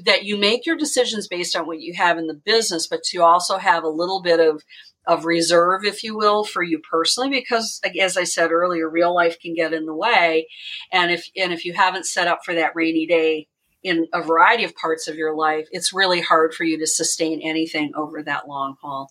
that 0.04 0.24
you 0.24 0.36
make 0.36 0.66
your 0.66 0.76
decisions 0.76 1.26
based 1.26 1.56
on 1.56 1.66
what 1.66 1.80
you 1.80 1.94
have 1.94 2.18
in 2.18 2.26
the 2.26 2.40
business, 2.44 2.86
but 2.86 3.00
you 3.14 3.22
also 3.22 3.56
have 3.56 3.82
a 3.82 3.88
little 3.88 4.20
bit 4.20 4.40
of 4.40 4.62
of 5.06 5.24
reserve, 5.24 5.84
if 5.84 6.04
you 6.04 6.16
will, 6.16 6.44
for 6.44 6.62
you 6.62 6.78
personally, 6.78 7.30
because 7.30 7.80
as 8.00 8.16
I 8.16 8.24
said 8.24 8.52
earlier, 8.52 8.88
real 8.88 9.14
life 9.14 9.38
can 9.40 9.54
get 9.54 9.72
in 9.72 9.86
the 9.86 9.94
way. 9.94 10.48
And 10.92 11.10
if, 11.10 11.28
and 11.36 11.52
if 11.52 11.64
you 11.64 11.72
haven't 11.72 12.06
set 12.06 12.28
up 12.28 12.40
for 12.44 12.54
that 12.54 12.72
rainy 12.74 13.06
day 13.06 13.48
in 13.82 14.06
a 14.14 14.22
variety 14.22 14.64
of 14.64 14.76
parts 14.76 15.08
of 15.08 15.16
your 15.16 15.34
life, 15.34 15.66
it's 15.72 15.92
really 15.92 16.20
hard 16.20 16.54
for 16.54 16.64
you 16.64 16.78
to 16.78 16.86
sustain 16.86 17.40
anything 17.42 17.92
over 17.96 18.22
that 18.22 18.46
long 18.46 18.76
haul. 18.80 19.10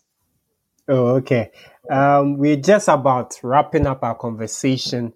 Oh, 0.87 1.15
okay. 1.17 1.51
Um, 1.89 2.37
we're 2.37 2.55
just 2.55 2.87
about 2.87 3.39
wrapping 3.43 3.85
up 3.85 4.03
our 4.03 4.15
conversation. 4.15 5.13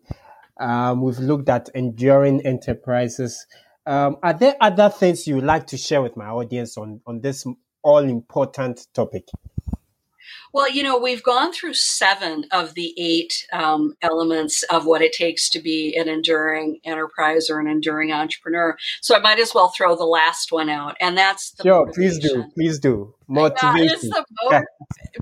Um, 0.60 1.02
we've 1.02 1.20
looked 1.20 1.50
at 1.50 1.70
enduring 1.74 2.46
enterprises. 2.46 3.46
Um, 3.86 4.18
are 4.24 4.34
there 4.34 4.56
other 4.60 4.90
things 4.90 5.28
you 5.28 5.36
would 5.36 5.44
like 5.44 5.68
to 5.68 5.78
share 5.78 6.02
with 6.02 6.18
my 6.18 6.28
audience 6.28 6.78
on, 6.78 7.02
on 7.06 7.22
this 7.22 7.46
all 7.84 8.00
important 8.00 8.88
topic? 8.94 9.28
Well, 10.56 10.72
you 10.72 10.84
know, 10.84 10.98
we've 10.98 11.22
gone 11.22 11.52
through 11.52 11.74
seven 11.74 12.46
of 12.50 12.76
the 12.76 12.94
eight 12.98 13.46
um, 13.52 13.94
elements 14.02 14.64
of 14.72 14.86
what 14.86 15.02
it 15.02 15.12
takes 15.12 15.50
to 15.50 15.60
be 15.60 15.94
an 15.98 16.08
enduring 16.08 16.80
enterprise 16.86 17.50
or 17.50 17.60
an 17.60 17.68
enduring 17.68 18.14
entrepreneur. 18.14 18.78
So 19.02 19.18
I 19.18 19.20
might 19.20 19.38
as 19.38 19.54
well 19.54 19.74
throw 19.76 19.98
the 19.98 20.06
last 20.06 20.54
one 20.54 20.70
out, 20.70 20.96
and 21.02 21.18
that's 21.18 21.52
the 21.52 21.64
sure. 21.64 21.86
Motivation. 21.88 22.22
Please 22.22 22.30
do, 22.30 22.44
please 22.54 22.80
do. 22.80 23.14
Motivation. 23.28 23.86
Yeah, 23.86 23.92
it's 23.92 24.10
the 24.10 24.26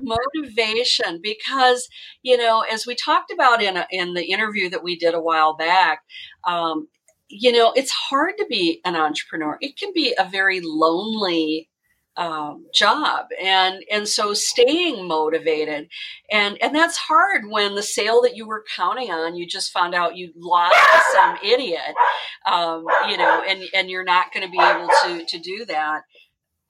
mo- 0.04 0.18
motivation 0.36 1.18
because 1.20 1.88
you 2.22 2.36
know, 2.36 2.64
as 2.72 2.86
we 2.86 2.94
talked 2.94 3.32
about 3.32 3.60
in 3.60 3.76
a, 3.76 3.88
in 3.90 4.14
the 4.14 4.26
interview 4.26 4.70
that 4.70 4.84
we 4.84 4.96
did 4.96 5.14
a 5.14 5.20
while 5.20 5.56
back. 5.56 6.02
Um, 6.46 6.86
you 7.28 7.50
know, 7.50 7.72
it's 7.74 7.90
hard 7.90 8.34
to 8.38 8.46
be 8.48 8.80
an 8.84 8.94
entrepreneur. 8.94 9.58
It 9.60 9.76
can 9.76 9.90
be 9.92 10.14
a 10.16 10.28
very 10.28 10.60
lonely 10.62 11.68
um, 12.16 12.66
job 12.72 13.26
and 13.42 13.82
and 13.90 14.06
so 14.06 14.34
staying 14.34 15.06
motivated. 15.06 15.88
And 16.30 16.58
and 16.62 16.74
that's 16.74 16.96
hard 16.96 17.42
when 17.48 17.74
the 17.74 17.82
sale 17.82 18.22
that 18.22 18.36
you 18.36 18.46
were 18.46 18.64
counting 18.76 19.10
on 19.10 19.36
you 19.36 19.46
just 19.46 19.72
found 19.72 19.94
out 19.94 20.16
you 20.16 20.32
lost 20.36 20.74
to 20.74 21.00
some 21.12 21.36
idiot 21.42 21.94
um, 22.50 22.84
you 23.08 23.16
know 23.16 23.42
and 23.48 23.64
and 23.74 23.90
you're 23.90 24.04
not 24.04 24.32
going 24.32 24.46
to 24.46 24.50
be 24.50 24.60
able 24.60 24.88
to 25.04 25.24
to 25.26 25.38
do 25.38 25.64
that. 25.66 26.02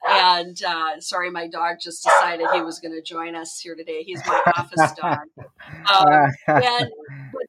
And 0.07 0.57
uh, 0.63 1.01
sorry, 1.01 1.31
my 1.31 1.49
dog 1.49 1.77
just 1.81 2.05
decided 2.05 2.47
he 2.53 2.61
was 2.61 2.79
going 2.79 2.93
to 2.93 3.01
join 3.01 3.35
us 3.35 3.59
here 3.59 3.75
today. 3.75 4.03
He's 4.03 4.21
my 4.27 4.39
office 4.55 4.93
dog, 5.01 5.21
um, 5.91 6.31
and 6.63 6.91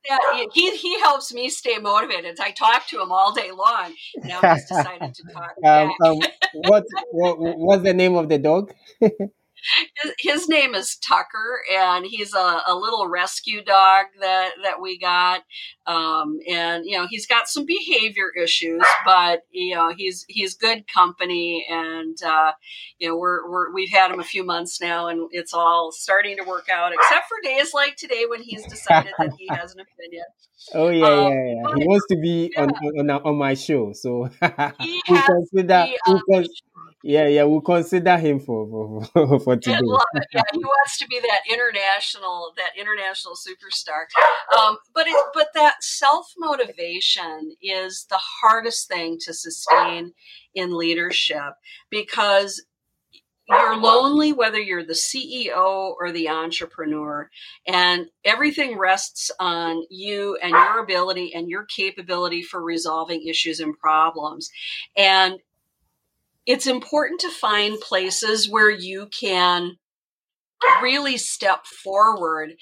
that, 0.10 0.48
he 0.54 0.76
he 0.78 1.00
helps 1.00 1.34
me 1.34 1.50
stay 1.50 1.78
motivated. 1.78 2.40
I 2.40 2.52
talk 2.52 2.88
to 2.90 3.02
him 3.02 3.12
all 3.12 3.34
day 3.34 3.52
long. 3.52 3.94
Now 4.24 4.42
he's 4.42 4.66
decided 4.66 5.14
to 5.14 5.24
talk. 5.34 5.52
Um, 5.66 5.92
um, 6.04 6.20
what, 6.54 6.84
what 7.12 7.38
what's 7.40 7.84
the 7.84 7.94
name 7.94 8.16
of 8.16 8.30
the 8.30 8.38
dog? 8.38 8.74
his, 10.20 10.48
name 10.48 10.76
is 10.76 10.98
Tucker, 10.98 11.62
and 11.72 12.06
he's 12.06 12.34
a, 12.34 12.62
a, 12.68 12.76
little 12.76 13.08
rescue 13.08 13.64
dog 13.64 14.06
that 14.20 14.52
that 14.64 14.82
we 14.82 15.00
got. 15.00 15.42
Um, 15.88 16.40
and 16.50 16.86
you 16.86 16.98
know, 16.98 17.08
he's 17.10 17.26
got 17.26 17.48
some 17.48 17.66
behavior 17.66 18.32
issues, 18.42 18.84
but 19.06 19.42
you 19.52 19.76
know, 19.76 19.94
he's 19.96 20.26
he's 20.28 20.56
good 20.56 20.86
company, 20.88 21.66
and 21.70 22.18
uh, 22.26 22.52
you 23.00 23.10
know, 23.10 23.18
we're, 23.18 23.50
we're 23.50 23.74
we've 23.74 23.90
had 23.90 24.12
him 24.12 24.20
a 24.20 24.24
few 24.24 24.44
months 24.44 24.80
now, 24.80 25.08
and 25.08 25.28
it's 25.32 25.54
all 25.54 25.92
starting 25.92 26.38
to 26.38 26.44
work 26.44 26.68
out, 26.72 26.94
except 26.94 27.28
for 27.28 27.38
days 27.44 27.74
like 27.74 27.96
today 27.96 28.26
when 28.30 28.42
he's 28.42 28.66
decided 28.68 29.14
that 29.18 29.32
he 29.38 29.48
has 29.50 29.74
an 29.74 29.82
opinion. 29.82 30.26
Oh 30.74 30.90
yeah, 30.90 31.06
um, 31.06 31.32
yeah, 31.32 31.46
yeah. 31.46 31.76
He 31.78 31.88
wants 31.88 32.06
to 32.10 32.18
be 32.18 32.52
yeah. 32.56 32.64
on, 32.64 33.10
on 33.10 33.10
on 33.12 33.36
my 33.38 33.54
show, 33.54 33.94
so 33.94 34.30
we 34.80 35.02
consider. 35.06 35.88
Yeah, 37.08 37.28
yeah, 37.28 37.44
we'll 37.44 37.62
consider 37.62 38.18
him 38.18 38.40
for 38.40 39.06
for, 39.14 39.40
for 39.40 39.56
today. 39.58 39.80
Yeah, 40.34 40.42
he 40.52 40.58
wants 40.58 40.98
to 40.98 41.08
be 41.08 41.20
that 41.20 41.42
international 41.48 42.52
that 42.58 42.72
international 42.76 43.36
superstar. 43.36 44.06
Um, 44.58 44.78
but 44.96 45.06
it, 45.06 45.16
but 45.36 45.50
that 45.54 45.84
self 45.84 46.34
motivation 46.36 47.56
is 47.62 48.08
the 48.10 48.18
hardest 48.20 48.88
thing 48.88 49.20
to 49.22 49.36
sustain 49.36 50.14
in 50.56 50.76
leadership 50.76 51.54
because 51.92 52.66
you're 53.48 53.78
lonely 53.78 54.34
whether 54.34 54.60
you're 54.60 54.84
the 54.84 54.94
CEO 54.94 55.94
or 56.00 56.12
the 56.12 56.30
entrepreneur, 56.30 57.30
and 57.68 58.08
everything 58.24 58.80
rests 58.80 59.30
on 59.40 59.84
you 59.92 60.40
and 60.42 60.54
your 60.54 60.80
ability 60.80 61.36
and 61.36 61.52
your 61.52 61.66
capability 61.66 62.42
for 62.42 62.64
resolving 62.64 63.28
issues 63.28 63.60
and 63.60 63.78
problems. 63.78 64.50
And 64.98 65.36
it's 66.46 66.68
important 66.68 67.22
to 67.22 67.30
find 67.30 67.80
places 67.80 68.50
where 68.50 68.70
you 68.70 69.08
can 69.08 69.78
really 70.82 71.18
step 71.18 71.66
forward 71.66 72.54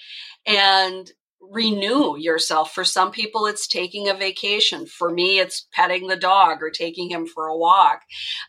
and 0.46 1.12
renew 1.52 2.16
yourself. 2.18 2.74
For 2.74 2.84
some 2.84 3.12
people, 3.12 3.46
it's 3.46 3.68
taking 3.68 4.08
a 4.08 4.14
vacation. 4.14 4.86
For 4.86 5.10
me, 5.10 5.40
it's 5.40 5.68
petting 5.74 6.08
the 6.08 6.16
dog 6.16 6.60
or 6.62 6.70
taking 6.70 7.10
him 7.10 7.26
for 7.26 7.48
a 7.48 7.58
walk. 7.58 8.02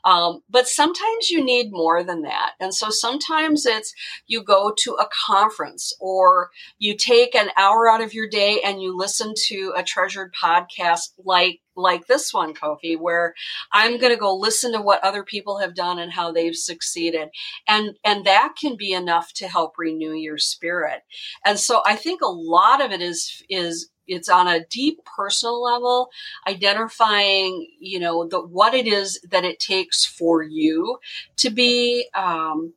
Um, 0.04 0.40
but 0.48 0.68
sometimes 0.68 1.30
you 1.30 1.44
need 1.44 1.72
more 1.72 2.04
than 2.04 2.22
that. 2.22 2.52
And 2.60 2.74
so 2.74 2.90
sometimes 2.90 3.66
it's 3.66 3.92
you 4.26 4.42
go 4.42 4.72
to 4.78 4.92
a 4.92 5.08
conference 5.26 5.94
or 6.00 6.50
you 6.78 6.96
take 6.96 7.34
an 7.34 7.50
hour 7.56 7.90
out 7.90 8.02
of 8.02 8.14
your 8.14 8.28
day 8.28 8.60
and 8.64 8.80
you 8.80 8.96
listen 8.96 9.34
to 9.48 9.74
a 9.76 9.82
treasured 9.82 10.32
podcast 10.40 11.10
like 11.24 11.60
like 11.76 12.06
this 12.06 12.32
one, 12.32 12.54
Kofi, 12.54 12.98
where 12.98 13.34
I'm 13.72 13.98
going 13.98 14.12
to 14.12 14.18
go 14.18 14.34
listen 14.34 14.72
to 14.72 14.80
what 14.80 15.02
other 15.04 15.24
people 15.24 15.58
have 15.58 15.74
done 15.74 15.98
and 15.98 16.12
how 16.12 16.32
they've 16.32 16.56
succeeded. 16.56 17.28
And, 17.68 17.98
and 18.04 18.24
that 18.24 18.54
can 18.60 18.76
be 18.76 18.92
enough 18.92 19.32
to 19.34 19.48
help 19.48 19.78
renew 19.78 20.12
your 20.12 20.38
spirit. 20.38 21.02
And 21.44 21.58
so 21.58 21.82
I 21.86 21.96
think 21.96 22.20
a 22.22 22.26
lot 22.26 22.84
of 22.84 22.90
it 22.90 23.00
is, 23.00 23.42
is 23.48 23.90
it's 24.06 24.28
on 24.28 24.46
a 24.46 24.64
deep 24.66 25.00
personal 25.16 25.62
level 25.62 26.10
identifying 26.46 27.66
you 27.80 27.98
know 27.98 28.26
the 28.28 28.38
what 28.38 28.74
it 28.74 28.86
is 28.86 29.20
that 29.30 29.44
it 29.44 29.58
takes 29.58 30.04
for 30.04 30.42
you 30.42 30.98
to 31.36 31.50
be 31.50 32.06
um, 32.14 32.74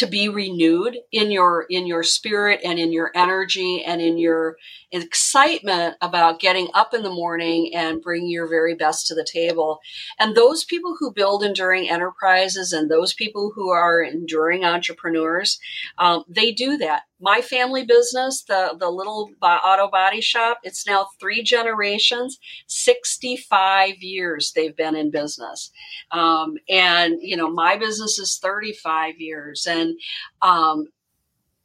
to 0.00 0.06
be 0.06 0.28
renewed 0.28 0.96
in 1.12 1.30
your 1.30 1.66
in 1.68 1.86
your 1.86 2.02
spirit 2.02 2.60
and 2.64 2.78
in 2.78 2.90
your 2.90 3.10
energy 3.14 3.84
and 3.84 4.00
in 4.00 4.16
your 4.18 4.56
excitement 4.92 5.94
about 6.00 6.40
getting 6.40 6.68
up 6.74 6.94
in 6.94 7.02
the 7.02 7.10
morning 7.10 7.70
and 7.74 8.02
bringing 8.02 8.30
your 8.30 8.48
very 8.48 8.74
best 8.74 9.06
to 9.06 9.14
the 9.14 9.26
table. 9.30 9.78
And 10.18 10.34
those 10.34 10.64
people 10.64 10.96
who 10.98 11.12
build 11.12 11.44
enduring 11.44 11.90
enterprises 11.90 12.72
and 12.72 12.90
those 12.90 13.12
people 13.12 13.52
who 13.54 13.68
are 13.70 14.02
enduring 14.02 14.64
entrepreneurs 14.64 15.58
um, 15.98 16.24
they 16.28 16.52
do 16.52 16.78
that 16.78 17.02
my 17.20 17.40
family 17.40 17.84
business, 17.84 18.42
the, 18.42 18.76
the 18.78 18.88
little 18.88 19.30
auto 19.42 19.88
body 19.88 20.20
shop, 20.20 20.60
it's 20.62 20.86
now 20.86 21.08
three 21.20 21.42
generations, 21.42 22.38
65 22.66 23.96
years 23.98 24.52
they've 24.52 24.76
been 24.76 24.96
in 24.96 25.10
business. 25.10 25.70
Um, 26.10 26.56
and, 26.68 27.18
you 27.20 27.36
know, 27.36 27.50
my 27.50 27.76
business 27.76 28.18
is 28.18 28.38
35 28.42 29.20
years. 29.20 29.66
And, 29.68 29.98
um, 30.42 30.88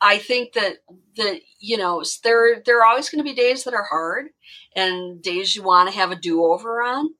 I 0.01 0.17
think 0.17 0.53
that 0.53 0.79
that 1.15 1.39
you 1.59 1.77
know 1.77 2.03
there 2.23 2.61
there 2.63 2.79
are 2.81 2.85
always 2.85 3.09
going 3.09 3.23
to 3.23 3.29
be 3.29 3.33
days 3.33 3.63
that 3.63 3.73
are 3.73 3.87
hard 3.89 4.27
and 4.75 5.21
days 5.21 5.55
you 5.55 5.63
want 5.63 5.89
to 5.89 5.95
have 5.95 6.11
a 6.11 6.15
do 6.15 6.43
over 6.43 6.83
on, 6.83 7.15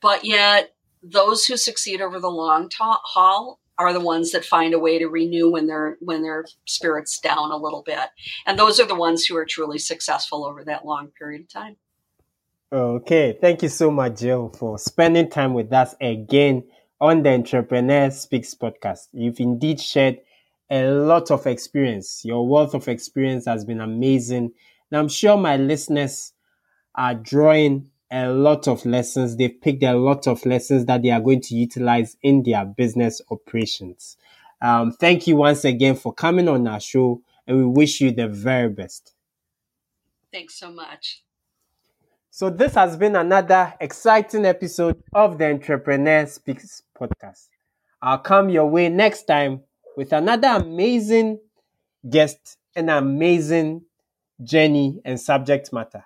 but 0.00 0.24
yet 0.24 0.74
those 1.02 1.44
who 1.44 1.56
succeed 1.56 2.00
over 2.00 2.18
the 2.18 2.28
long 2.28 2.68
ta- 2.68 3.00
haul 3.04 3.60
are 3.78 3.92
the 3.92 4.00
ones 4.00 4.32
that 4.32 4.44
find 4.44 4.74
a 4.74 4.78
way 4.78 4.98
to 4.98 5.06
renew 5.06 5.50
when 5.50 5.66
their 5.66 5.98
when 6.00 6.22
their 6.22 6.46
spirits 6.64 7.18
down 7.18 7.50
a 7.50 7.56
little 7.56 7.82
bit. 7.82 8.08
And 8.46 8.58
those 8.58 8.80
are 8.80 8.86
the 8.86 8.94
ones 8.94 9.24
who 9.24 9.36
are 9.36 9.44
truly 9.44 9.78
successful 9.78 10.44
over 10.44 10.64
that 10.64 10.86
long 10.86 11.08
period 11.18 11.42
of 11.42 11.48
time. 11.48 11.76
Okay 12.72 13.38
thank 13.40 13.62
you 13.62 13.68
so 13.68 13.90
much 13.90 14.20
jill 14.20 14.48
for 14.58 14.78
spending 14.78 15.30
time 15.30 15.54
with 15.54 15.72
us 15.72 15.94
again 16.00 16.64
on 17.00 17.22
the 17.22 17.30
entrepreneur 17.30 18.10
speaks 18.10 18.54
podcast. 18.54 19.08
You've 19.12 19.40
indeed 19.40 19.80
shared 19.80 20.18
a 20.70 20.90
lot 20.90 21.30
of 21.30 21.46
experience. 21.46 22.24
Your 22.24 22.48
wealth 22.48 22.74
of 22.74 22.88
experience 22.88 23.46
has 23.46 23.64
been 23.64 23.80
amazing. 23.80 24.52
And 24.90 24.98
i'm 24.98 25.08
sure 25.08 25.36
my 25.36 25.56
listeners 25.56 26.32
are 26.94 27.14
drawing 27.14 27.90
a 28.10 28.28
lot 28.28 28.68
of 28.68 28.84
lessons. 28.86 29.36
They've 29.36 29.60
picked 29.60 29.82
a 29.82 29.94
lot 29.94 30.26
of 30.26 30.44
lessons 30.46 30.86
that 30.86 31.02
they 31.02 31.10
are 31.10 31.20
going 31.20 31.40
to 31.42 31.54
utilize 31.54 32.16
in 32.22 32.42
their 32.42 32.64
business 32.64 33.20
operations. 33.30 34.16
Um, 34.60 34.92
thank 34.92 35.26
you 35.26 35.36
once 35.36 35.64
again 35.64 35.96
for 35.96 36.12
coming 36.12 36.48
on 36.48 36.66
our 36.66 36.80
show, 36.80 37.22
and 37.46 37.58
we 37.58 37.64
wish 37.64 38.00
you 38.00 38.10
the 38.10 38.28
very 38.28 38.68
best. 38.68 39.14
Thanks 40.32 40.54
so 40.54 40.70
much. 40.70 41.22
So, 42.30 42.50
this 42.50 42.74
has 42.74 42.96
been 42.96 43.16
another 43.16 43.74
exciting 43.80 44.44
episode 44.44 45.02
of 45.14 45.38
the 45.38 45.46
Entrepreneur 45.46 46.26
Speaks 46.26 46.82
podcast. 46.98 47.48
I'll 48.02 48.18
come 48.18 48.50
your 48.50 48.66
way 48.66 48.88
next 48.88 49.22
time 49.22 49.62
with 49.96 50.12
another 50.12 50.48
amazing 50.48 51.40
guest, 52.08 52.58
an 52.74 52.90
amazing 52.90 53.82
journey 54.42 55.00
and 55.04 55.18
subject 55.18 55.72
matter. 55.72 56.04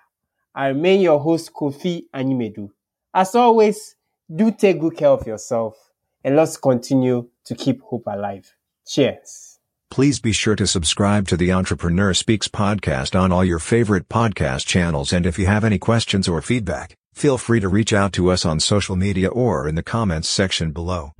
I 0.53 0.67
remain 0.67 1.01
your 1.01 1.19
host, 1.19 1.53
Kofi 1.53 2.03
Animedu. 2.13 2.69
As 3.13 3.35
always, 3.35 3.95
do 4.33 4.51
take 4.51 4.79
good 4.79 4.97
care 4.97 5.09
of 5.09 5.25
yourself 5.25 5.75
and 6.23 6.35
let's 6.35 6.57
continue 6.57 7.29
to 7.45 7.55
keep 7.55 7.81
hope 7.81 8.03
alive. 8.07 8.53
Cheers. 8.87 9.59
Please 9.89 10.19
be 10.19 10.31
sure 10.31 10.55
to 10.55 10.67
subscribe 10.67 11.27
to 11.27 11.35
the 11.35 11.51
Entrepreneur 11.51 12.13
Speaks 12.13 12.47
podcast 12.47 13.19
on 13.19 13.31
all 13.31 13.43
your 13.43 13.59
favorite 13.59 14.07
podcast 14.07 14.65
channels. 14.65 15.11
And 15.11 15.25
if 15.25 15.37
you 15.37 15.47
have 15.47 15.65
any 15.65 15.77
questions 15.77 16.27
or 16.27 16.41
feedback, 16.41 16.95
feel 17.13 17.37
free 17.37 17.59
to 17.59 17.67
reach 17.67 17.91
out 17.91 18.13
to 18.13 18.31
us 18.31 18.45
on 18.45 18.59
social 18.61 18.95
media 18.95 19.27
or 19.27 19.67
in 19.67 19.75
the 19.75 19.83
comments 19.83 20.29
section 20.29 20.71
below. 20.71 21.11